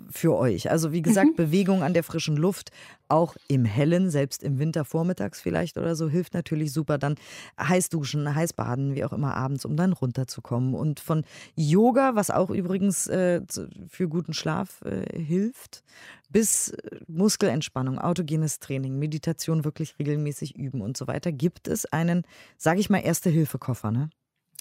für 0.10 0.36
euch. 0.36 0.70
Also 0.70 0.92
wie 0.92 1.02
gesagt, 1.02 1.36
Bewegung 1.36 1.84
an 1.84 1.94
der 1.94 2.04
frischen 2.04 2.38
Luft, 2.38 2.72
auch 3.10 3.36
im 3.48 3.66
Hellen, 3.66 4.10
selbst 4.10 4.44
im 4.44 4.60
Winter 4.60 4.86
vormittags 4.86 5.42
vielleicht 5.42 5.78
oder 5.78 5.96
so, 5.96 6.10
hilft 6.10 6.34
natürlich 6.34 6.74
super. 6.74 6.98
Dann 6.98 7.16
heiß 7.60 7.90
duschen, 7.90 8.34
heiß 8.34 8.54
baden, 8.54 8.96
wie 8.96 9.04
auch 9.06 9.14
immer 9.14 9.36
abends, 9.36 9.66
um 9.66 9.78
dann 9.78 9.94
runterzukommen. 9.94 10.74
Und 10.74 11.00
von 11.00 11.24
Yoga, 11.56 12.16
was 12.16 12.30
auch 12.30 12.50
übrigens 12.50 13.08
äh, 13.08 13.42
für 13.88 14.08
guten 14.08 14.34
Schlaf 14.34 14.82
äh, 14.84 15.18
hilft, 15.18 15.84
bis 16.30 16.70
äh, 16.70 17.00
Muskelentspannung, 17.08 18.00
autogenes 18.00 18.60
Training, 18.60 19.00
Meditation 19.00 19.64
wirklich 19.64 19.96
regelmäßig 20.00 20.56
üben 20.56 20.82
und 20.82 20.98
so 20.98 21.08
weiter, 21.08 21.32
gibt 21.32 21.68
es 21.68 21.86
einen, 21.86 22.24
sage 22.58 22.80
ich 22.80 22.90
mal, 22.90 23.00
Erste-Hilfe-Koffer. 23.00 23.92
Ne? 23.92 24.10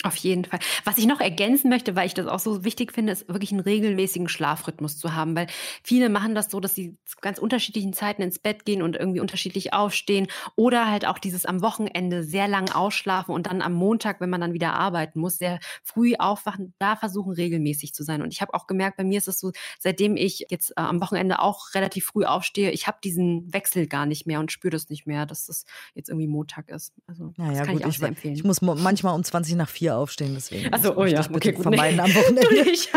Auf 0.03 0.17
jeden 0.17 0.45
Fall. 0.45 0.59
Was 0.85 0.99
ich 0.99 1.07
noch 1.07 1.21
ergänzen 1.21 1.71
möchte, 1.71 1.97
weil 1.97 2.07
ich 2.07 2.13
das 2.13 2.27
auch 2.27 2.39
so 2.39 2.65
wichtig 2.65 2.93
finde, 2.93 3.13
ist 3.13 3.29
wirklich 3.29 3.51
einen 3.51 3.61
regelmäßigen 3.61 4.29
Schlafrhythmus 4.29 4.99
zu 4.99 5.15
haben, 5.15 5.35
weil 5.35 5.47
viele 5.83 6.11
machen 6.11 6.35
das 6.35 6.51
so, 6.51 6.61
dass 6.61 6.75
sie 6.75 6.99
zu 7.07 7.17
ganz 7.23 7.39
unterschiedlichen 7.39 7.95
Zeiten 7.95 8.21
ins 8.21 8.39
Bett 8.39 8.67
gehen 8.67 8.83
und 8.83 8.95
irgendwie 8.95 9.21
unterschiedlich 9.21 9.73
aufstehen 9.73 10.27
oder 10.55 10.91
halt 10.91 11.07
auch 11.07 11.19
dieses 11.19 11.47
am 11.47 11.63
Wochenende 11.63 12.25
sehr 12.25 12.47
lang 12.47 12.71
ausschlafen 12.71 13.35
und 13.35 13.47
dann 13.47 13.63
am 13.63 13.73
Montag, 13.73 14.21
wenn 14.21 14.29
man 14.29 14.43
dann 14.43 14.53
wieder 14.53 14.75
arbeiten 14.75 15.19
muss, 15.19 15.39
sehr 15.39 15.61
früh 15.83 16.15
aufwachen, 16.19 16.75
da 16.79 16.97
versuchen 16.97 17.33
regelmäßig 17.33 17.95
zu 17.95 18.03
sein. 18.05 18.21
Und 18.21 18.35
ich 18.35 18.43
habe 18.43 18.53
auch 18.53 18.67
gemerkt, 18.67 18.99
bei 18.99 19.05
mir 19.05 19.17
ist 19.17 19.29
es 19.29 19.41
so, 19.41 19.51
seitdem 19.79 20.17
ich 20.19 20.45
jetzt 20.51 20.73
äh, 20.73 20.75
am 20.83 21.01
Wochenende 21.01 21.41
auch 21.41 21.75
relativ 21.75 22.05
früh 22.05 22.27
aufstehe, 22.27 22.71
ich 22.71 22.87
habe 22.87 22.99
diesen 23.03 23.51
Wechsel 23.51 23.87
gar 23.87 24.05
nicht 24.05 24.27
mehr 24.27 24.41
und 24.41 24.53
spüre 24.53 24.73
das 24.73 24.91
nicht 24.91 25.07
mehr, 25.07 25.25
dass 25.25 25.47
das 25.47 25.65
jetzt 25.95 26.11
irgendwie 26.11 26.29
Montag 26.29 26.69
ist. 26.69 26.93
Also 27.07 27.33
das 27.47 27.47
Naja, 27.47 27.63
kann 27.63 27.77
gut, 27.77 27.81
ich 27.81 27.87
auch 27.87 27.91
ich, 27.91 27.99
sehr 27.99 28.09
empfehlen. 28.09 28.35
ich 28.35 28.45
muss 28.45 28.61
manchmal 28.61 29.15
um 29.15 29.25
20 29.25 29.55
nach 29.57 29.71
4 29.71 29.86
aufstehen, 29.95 30.35
deswegen. 30.35 30.69
Ach 30.73 30.83
so, 30.83 30.97
oh 30.97 31.05
ja, 31.05 31.21
okay, 31.33 31.53
gut. 31.53 31.63
vermeiden 31.63 32.01
am 32.01 32.11
Wochenende. 32.15 32.49
Du 32.49 32.65
nicht. 32.65 32.91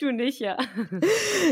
du 0.00 0.12
nicht, 0.12 0.40
ja. 0.40 0.56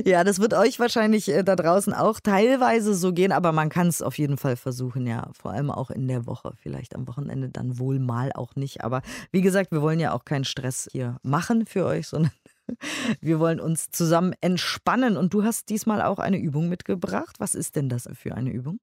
Ja, 0.05 0.25
das 0.25 0.41
wird 0.41 0.55
euch 0.55 0.79
wahrscheinlich 0.81 1.29
äh, 1.29 1.43
da 1.43 1.57
draußen 1.57 1.93
auch 1.93 2.21
teilweise 2.21 2.95
so 2.95 3.13
gehen, 3.13 3.33
aber 3.33 3.53
man 3.53 3.69
kann 3.69 3.89
es 3.89 4.03
auf 4.03 4.19
jeden 4.19 4.37
Fall 4.37 4.57
versuchen, 4.57 5.07
ja. 5.07 5.31
Vor 5.33 5.53
allem 5.53 5.71
auch 5.71 5.91
in 5.91 6.09
der 6.09 6.27
Woche, 6.27 6.53
vielleicht 6.63 6.95
am 6.95 7.07
Wochenende 7.09 7.49
dann 7.49 7.79
wohl 7.79 7.99
mal 7.99 8.33
auch 8.33 8.57
nicht. 8.57 8.85
Aber 8.85 9.03
wie 9.31 9.43
gesagt, 9.43 9.73
wir 9.73 9.83
wollen 9.83 10.01
ja 10.01 10.13
auch 10.13 10.25
keinen 10.25 10.45
Stress 10.45 10.89
hier 10.93 11.19
machen 11.23 11.67
für 11.67 11.85
euch, 11.85 12.09
sondern 12.09 12.33
wir 13.21 13.41
wollen 13.41 13.61
uns 13.61 13.91
zusammen 13.91 14.35
entspannen. 14.41 15.17
Und 15.17 15.35
du 15.35 15.45
hast 15.45 15.69
diesmal 15.69 16.03
auch 16.03 16.19
eine 16.19 16.39
Übung 16.39 16.69
mitgebracht. 16.69 17.37
Was 17.39 17.55
ist 17.55 17.77
denn 17.77 17.89
das 17.89 18.09
für 18.15 18.35
eine 18.35 18.51
Übung? 18.51 18.81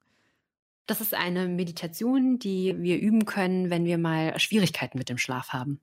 Das 0.87 1.01
ist 1.01 1.13
eine 1.13 1.47
Meditation, 1.47 2.37
die 2.37 2.75
wir 2.77 2.99
üben 2.99 3.25
können, 3.25 3.69
wenn 3.69 3.85
wir 3.85 3.97
mal 3.97 4.39
Schwierigkeiten 4.39 4.97
mit 4.97 5.09
dem 5.09 5.17
Schlaf 5.17 5.49
haben. 5.49 5.79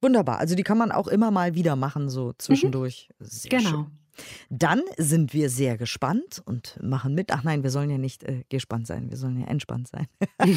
Wunderbar. 0.00 0.38
Also 0.38 0.54
die 0.54 0.62
kann 0.62 0.78
man 0.78 0.92
auch 0.92 1.08
immer 1.08 1.30
mal 1.30 1.54
wieder 1.54 1.76
machen, 1.76 2.10
so 2.10 2.32
zwischendurch. 2.38 3.08
Sehr 3.20 3.60
schön. 3.60 3.70
Genau. 3.70 3.86
Dann 4.50 4.82
sind 4.98 5.32
wir 5.32 5.48
sehr 5.48 5.78
gespannt 5.78 6.42
und 6.44 6.78
machen 6.82 7.14
mit. 7.14 7.32
Ach 7.32 7.44
nein, 7.44 7.62
wir 7.62 7.70
sollen 7.70 7.90
ja 7.90 7.98
nicht 7.98 8.24
äh, 8.24 8.44
gespannt 8.48 8.86
sein, 8.86 9.10
wir 9.10 9.16
sollen 9.16 9.40
ja 9.40 9.46
entspannt 9.46 9.88
sein. 9.88 10.06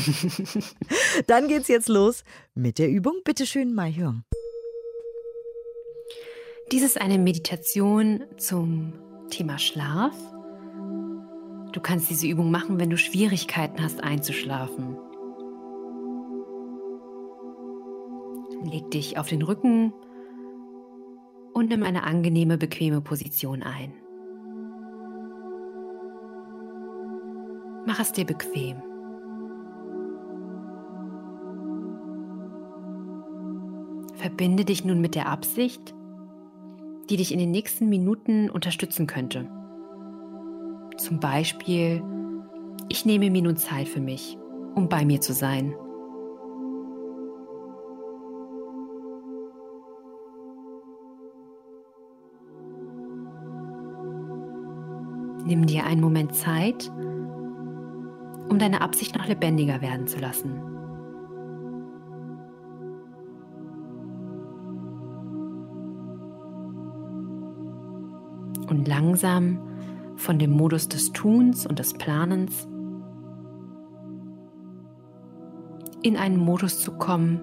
Dann 1.27 1.47
geht's 1.47 1.67
jetzt 1.67 1.87
los 1.87 2.23
mit 2.53 2.79
der 2.79 2.89
Übung. 2.89 3.21
Bitte 3.23 3.45
schön, 3.45 3.73
Mai 3.73 3.93
Hyung. 3.93 4.23
Dies 6.71 6.83
ist 6.83 6.99
eine 6.99 7.17
Meditation 7.17 8.23
zum 8.37 8.93
Thema 9.29 9.57
Schlaf. 9.57 10.13
Du 11.75 11.81
kannst 11.81 12.09
diese 12.09 12.25
Übung 12.25 12.51
machen, 12.51 12.79
wenn 12.79 12.89
du 12.89 12.97
Schwierigkeiten 12.97 13.83
hast 13.83 14.01
einzuschlafen. 14.01 14.95
Leg 18.63 18.89
dich 18.91 19.17
auf 19.17 19.27
den 19.27 19.41
Rücken 19.41 19.91
und 21.53 21.67
nimm 21.67 21.83
eine 21.83 22.03
angenehme, 22.03 22.57
bequeme 22.57 23.01
Position 23.01 23.61
ein. 23.61 23.93
Mach 27.85 27.99
es 27.99 28.13
dir 28.13 28.25
bequem. 28.25 28.77
Verbinde 34.13 34.63
dich 34.63 34.85
nun 34.85 35.01
mit 35.01 35.13
der 35.13 35.27
Absicht, 35.27 35.93
die 37.09 37.17
dich 37.17 37.33
in 37.33 37.39
den 37.39 37.51
nächsten 37.51 37.89
Minuten 37.89 38.49
unterstützen 38.49 39.07
könnte. 39.07 39.49
Zum 40.97 41.19
Beispiel, 41.19 42.01
ich 42.89 43.05
nehme 43.05 43.29
mir 43.29 43.41
nun 43.41 43.57
Zeit 43.57 43.87
für 43.87 43.99
mich, 43.99 44.37
um 44.75 44.87
bei 44.87 45.03
mir 45.05 45.19
zu 45.19 45.33
sein. 45.33 45.75
Nimm 55.45 55.65
dir 55.67 55.85
einen 55.85 56.01
Moment 56.01 56.33
Zeit, 56.33 56.91
um 58.49 58.57
deine 58.57 58.81
Absicht 58.81 59.15
noch 59.15 59.27
lebendiger 59.27 59.81
werden 59.81 60.07
zu 60.07 60.17
lassen. 60.19 60.61
Und 68.67 68.87
langsam 68.87 69.59
von 70.15 70.39
dem 70.39 70.51
Modus 70.51 70.87
des 70.87 71.11
Tuns 71.11 71.65
und 71.65 71.79
des 71.79 71.93
Planens 71.93 72.67
in 76.01 76.17
einen 76.17 76.37
Modus 76.37 76.81
zu 76.81 76.91
kommen, 76.97 77.41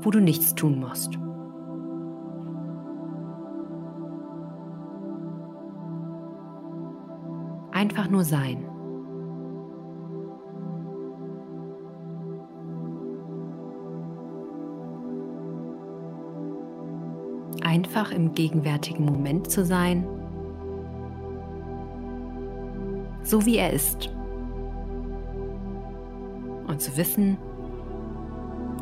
wo 0.00 0.10
du 0.10 0.20
nichts 0.20 0.54
tun 0.54 0.80
musst. 0.80 1.18
Einfach 7.72 8.08
nur 8.08 8.24
sein. 8.24 8.64
Einfach 17.62 18.12
im 18.12 18.32
gegenwärtigen 18.32 19.04
Moment 19.04 19.50
zu 19.50 19.64
sein, 19.64 20.06
so 23.32 23.46
wie 23.46 23.56
er 23.56 23.72
ist. 23.72 24.10
Und 26.66 26.82
zu 26.82 26.94
wissen, 26.98 27.38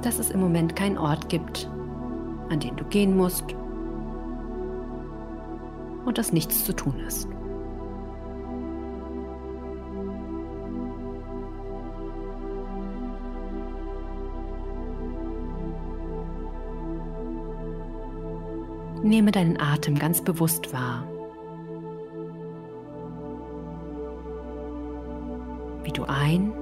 dass 0.03 0.19
es 0.19 0.33
im 0.33 0.41
Moment 0.41 0.75
keinen 0.75 0.99
Ort 0.99 1.29
gibt, 1.29 1.71
an 2.49 2.59
den 2.59 2.75
du 2.75 2.85
gehen 2.87 3.17
musst 3.17 3.45
und 6.05 6.19
dass 6.19 6.33
nichts 6.33 6.65
zu 6.65 6.75
tun 6.75 6.99
ist. 7.07 7.29
Nehme 19.05 19.31
deinen 19.31 19.61
Atem 19.61 19.97
ganz 19.97 20.21
bewusst 20.21 20.73
wahr. 20.73 21.05
Wie 25.91 25.95
du 25.95 26.05
ein- 26.05 26.53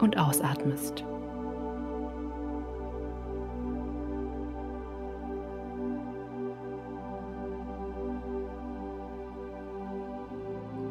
und 0.00 0.16
ausatmest. 0.16 1.04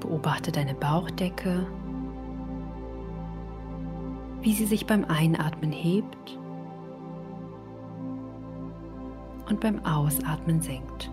Beobachte 0.01 0.51
deine 0.51 0.73
Bauchdecke, 0.73 1.65
wie 4.41 4.51
sie 4.51 4.65
sich 4.65 4.85
beim 4.85 5.05
Einatmen 5.05 5.71
hebt 5.71 6.37
und 9.49 9.61
beim 9.61 9.85
Ausatmen 9.85 10.59
senkt. 10.61 11.12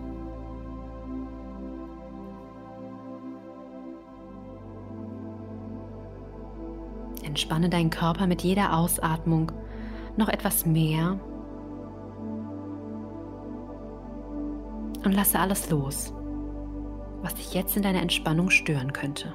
Entspanne 7.31 7.69
deinen 7.69 7.89
Körper 7.89 8.27
mit 8.27 8.41
jeder 8.41 8.75
Ausatmung 8.75 9.53
noch 10.17 10.27
etwas 10.27 10.65
mehr 10.65 11.17
und 15.05 15.13
lasse 15.13 15.39
alles 15.39 15.69
los, 15.69 16.13
was 17.21 17.33
dich 17.35 17.53
jetzt 17.53 17.77
in 17.77 17.83
deiner 17.83 18.01
Entspannung 18.01 18.49
stören 18.49 18.91
könnte. 18.91 19.33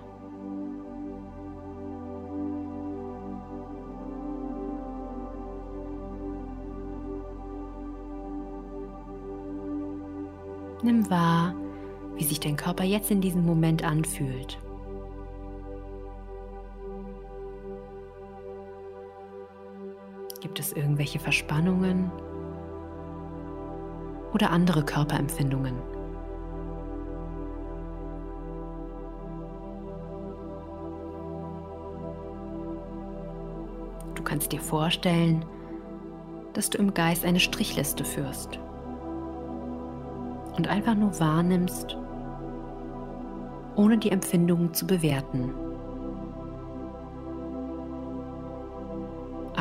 Nimm 10.83 11.09
wahr, 11.09 11.55
wie 12.17 12.25
sich 12.25 12.41
dein 12.41 12.57
Körper 12.57 12.85
jetzt 12.85 13.11
in 13.11 13.23
diesem 13.23 13.47
Moment 13.47 13.83
anfühlt. 13.83 14.59
Gibt 20.57 20.69
es 20.69 20.73
irgendwelche 20.75 21.19
Verspannungen 21.19 22.11
oder 24.33 24.49
andere 24.49 24.83
Körperempfindungen? 24.83 25.75
Du 34.15 34.23
kannst 34.23 34.51
dir 34.51 34.61
vorstellen, 34.63 35.45
dass 36.55 36.71
du 36.71 36.79
im 36.79 36.95
Geist 36.95 37.27
eine 37.27 37.39
Strichliste 37.39 38.07
führst 38.07 38.59
und 40.57 40.69
einfach 40.69 40.95
nur 40.95 41.21
wahrnimmst, 41.21 41.99
ohne 43.75 43.99
die 43.99 44.11
Empfindungen 44.11 44.73
zu 44.73 44.87
bewerten. 44.87 45.66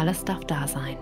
Alles 0.05 0.23
darf 0.23 0.45
da 0.45 0.67
sein. 0.67 0.97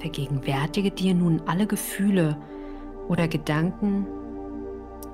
Vergegenwärtige 0.00 0.90
dir 0.90 1.14
nun 1.14 1.40
alle 1.46 1.68
Gefühle 1.68 2.36
oder 3.06 3.28
Gedanken, 3.28 4.04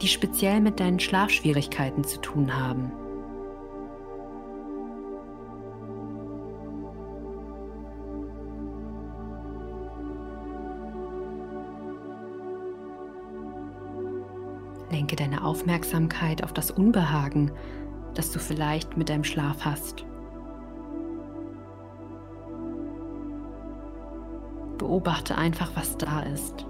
die 0.00 0.08
speziell 0.08 0.62
mit 0.62 0.80
deinen 0.80 0.98
Schlafschwierigkeiten 0.98 2.04
zu 2.04 2.22
tun 2.22 2.56
haben. 2.58 2.90
Lenke 14.98 15.14
deine 15.14 15.44
Aufmerksamkeit 15.44 16.42
auf 16.42 16.52
das 16.52 16.72
Unbehagen, 16.72 17.52
das 18.14 18.32
du 18.32 18.40
vielleicht 18.40 18.96
mit 18.96 19.10
deinem 19.10 19.22
Schlaf 19.22 19.64
hast. 19.64 20.04
Beobachte 24.76 25.38
einfach, 25.38 25.70
was 25.76 25.96
da 25.98 26.22
ist. 26.22 26.66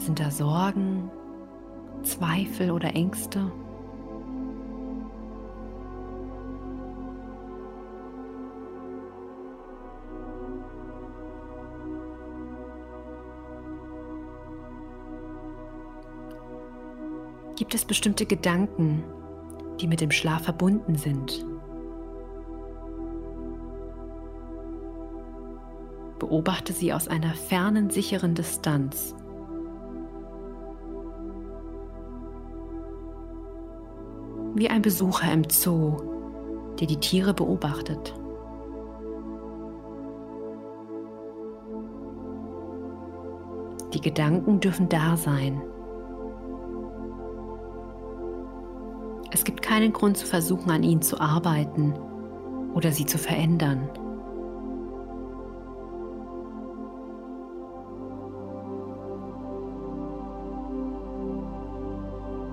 Sind 0.00 0.18
da 0.18 0.30
Sorgen, 0.30 1.10
Zweifel 2.04 2.70
oder 2.70 2.94
Ängste? 2.94 3.52
Gibt 17.66 17.74
es 17.74 17.84
bestimmte 17.84 18.26
Gedanken, 18.26 19.02
die 19.80 19.88
mit 19.88 20.00
dem 20.00 20.12
Schlaf 20.12 20.44
verbunden 20.44 20.94
sind? 20.94 21.44
Beobachte 26.20 26.72
sie 26.72 26.92
aus 26.92 27.08
einer 27.08 27.34
fernen, 27.34 27.90
sicheren 27.90 28.36
Distanz. 28.36 29.16
Wie 34.54 34.68
ein 34.68 34.82
Besucher 34.82 35.32
im 35.32 35.50
Zoo, 35.50 35.96
der 36.78 36.86
die 36.86 37.00
Tiere 37.00 37.34
beobachtet. 37.34 38.14
Die 43.92 44.00
Gedanken 44.00 44.60
dürfen 44.60 44.88
da 44.88 45.16
sein. 45.16 45.60
Es 49.30 49.44
gibt 49.44 49.62
keinen 49.62 49.92
Grund 49.92 50.16
zu 50.16 50.26
versuchen, 50.26 50.70
an 50.70 50.82
ihnen 50.82 51.02
zu 51.02 51.20
arbeiten 51.20 51.94
oder 52.74 52.92
sie 52.92 53.06
zu 53.06 53.18
verändern. 53.18 53.88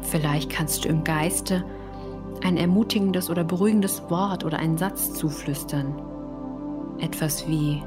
Vielleicht 0.02 0.52
kannst 0.52 0.86
du 0.86 0.90
im 0.90 1.04
Geiste 1.04 1.64
ein 2.44 2.58
ermutigendes 2.58 3.30
oder 3.30 3.44
beruhigendes 3.44 4.10
Wort 4.10 4.44
oder 4.44 4.60
einen 4.60 4.78
Satz 4.78 5.14
zuflüstern. 5.14 6.02
Etwas 7.00 7.48
wie, 7.48 7.82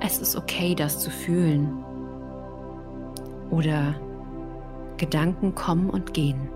es 0.00 0.18
ist 0.18 0.36
okay, 0.36 0.74
das 0.74 0.98
zu 0.98 1.10
fühlen. 1.10 1.82
Oder 3.50 3.94
Gedanken 4.96 5.54
kommen 5.54 5.88
und 5.88 6.12
gehen. 6.12 6.50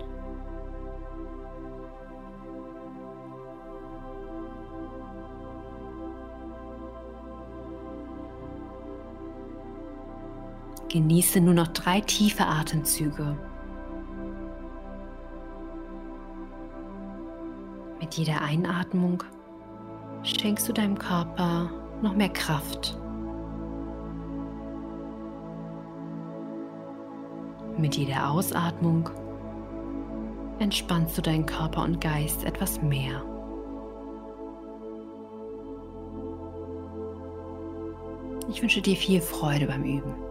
Genieße 10.90 11.40
nur 11.40 11.54
noch 11.54 11.68
drei 11.68 12.00
tiefe 12.00 12.44
Atemzüge. 12.44 13.38
Mit 18.00 18.14
jeder 18.14 18.42
Einatmung 18.42 19.22
schenkst 20.24 20.68
du 20.68 20.72
deinem 20.72 20.98
Körper 20.98 21.70
noch 22.02 22.16
mehr 22.16 22.30
Kraft. 22.30 22.98
Mit 27.78 27.96
jeder 27.96 28.28
Ausatmung 28.28 29.10
entspannst 30.58 31.16
du 31.16 31.22
deinen 31.22 31.46
Körper 31.46 31.84
und 31.84 32.00
Geist 32.00 32.44
etwas 32.44 32.82
mehr. 32.82 33.22
Ich 38.48 38.60
wünsche 38.60 38.82
dir 38.82 38.96
viel 38.96 39.20
Freude 39.20 39.66
beim 39.68 39.84
Üben. 39.84 40.29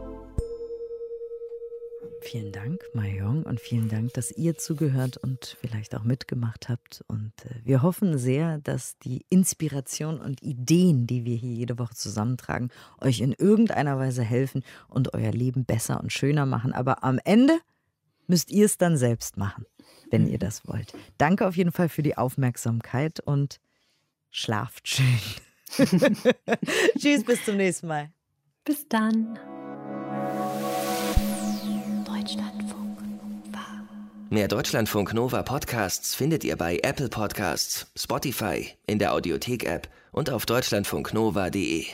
Vielen 2.21 2.51
Dank, 2.51 2.81
Mayong, 2.93 3.43
und 3.43 3.59
vielen 3.59 3.87
Dank, 3.87 4.13
dass 4.13 4.31
ihr 4.31 4.57
zugehört 4.57 5.17
und 5.17 5.57
vielleicht 5.61 5.95
auch 5.95 6.03
mitgemacht 6.03 6.67
habt. 6.67 7.03
Und 7.07 7.31
äh, 7.45 7.55
wir 7.63 7.81
hoffen 7.81 8.17
sehr, 8.17 8.57
dass 8.59 8.97
die 8.99 9.25
Inspiration 9.29 10.19
und 10.19 10.43
Ideen, 10.43 11.07
die 11.07 11.25
wir 11.25 11.35
hier 11.35 11.53
jede 11.53 11.79
Woche 11.79 11.95
zusammentragen, 11.95 12.69
euch 12.99 13.21
in 13.21 13.33
irgendeiner 13.33 13.97
Weise 13.97 14.23
helfen 14.23 14.63
und 14.89 15.13
euer 15.13 15.31
Leben 15.31 15.65
besser 15.65 15.99
und 16.01 16.11
schöner 16.11 16.45
machen. 16.45 16.73
Aber 16.73 17.03
am 17.03 17.19
Ende 17.23 17.57
müsst 18.27 18.51
ihr 18.51 18.65
es 18.65 18.77
dann 18.77 18.97
selbst 18.97 19.37
machen, 19.37 19.65
wenn 20.11 20.27
ihr 20.27 20.39
das 20.39 20.67
wollt. 20.67 20.93
Danke 21.17 21.47
auf 21.47 21.55
jeden 21.55 21.71
Fall 21.71 21.89
für 21.89 22.03
die 22.03 22.17
Aufmerksamkeit 22.17 23.21
und 23.21 23.59
schlaft 24.29 24.87
schön. 24.87 25.19
Tschüss, 26.97 27.23
bis 27.23 27.45
zum 27.45 27.57
nächsten 27.57 27.87
Mal. 27.87 28.11
Bis 28.65 28.87
dann. 28.87 29.39
Mehr 34.31 34.47
Deutschlandfunk 34.47 35.15
Nova 35.15 35.41
Podcasts 35.41 36.13
findet 36.13 36.43
ihr 36.43 36.55
bei 36.55 36.77
Apple 36.83 37.09
Podcasts, 37.09 37.87
Spotify, 37.97 38.67
in 38.85 38.99
der 38.99 39.13
Audiothek-App 39.13 39.89
und 40.11 40.29
auf 40.29 40.45
deutschlandfunknova.de. 40.45 41.87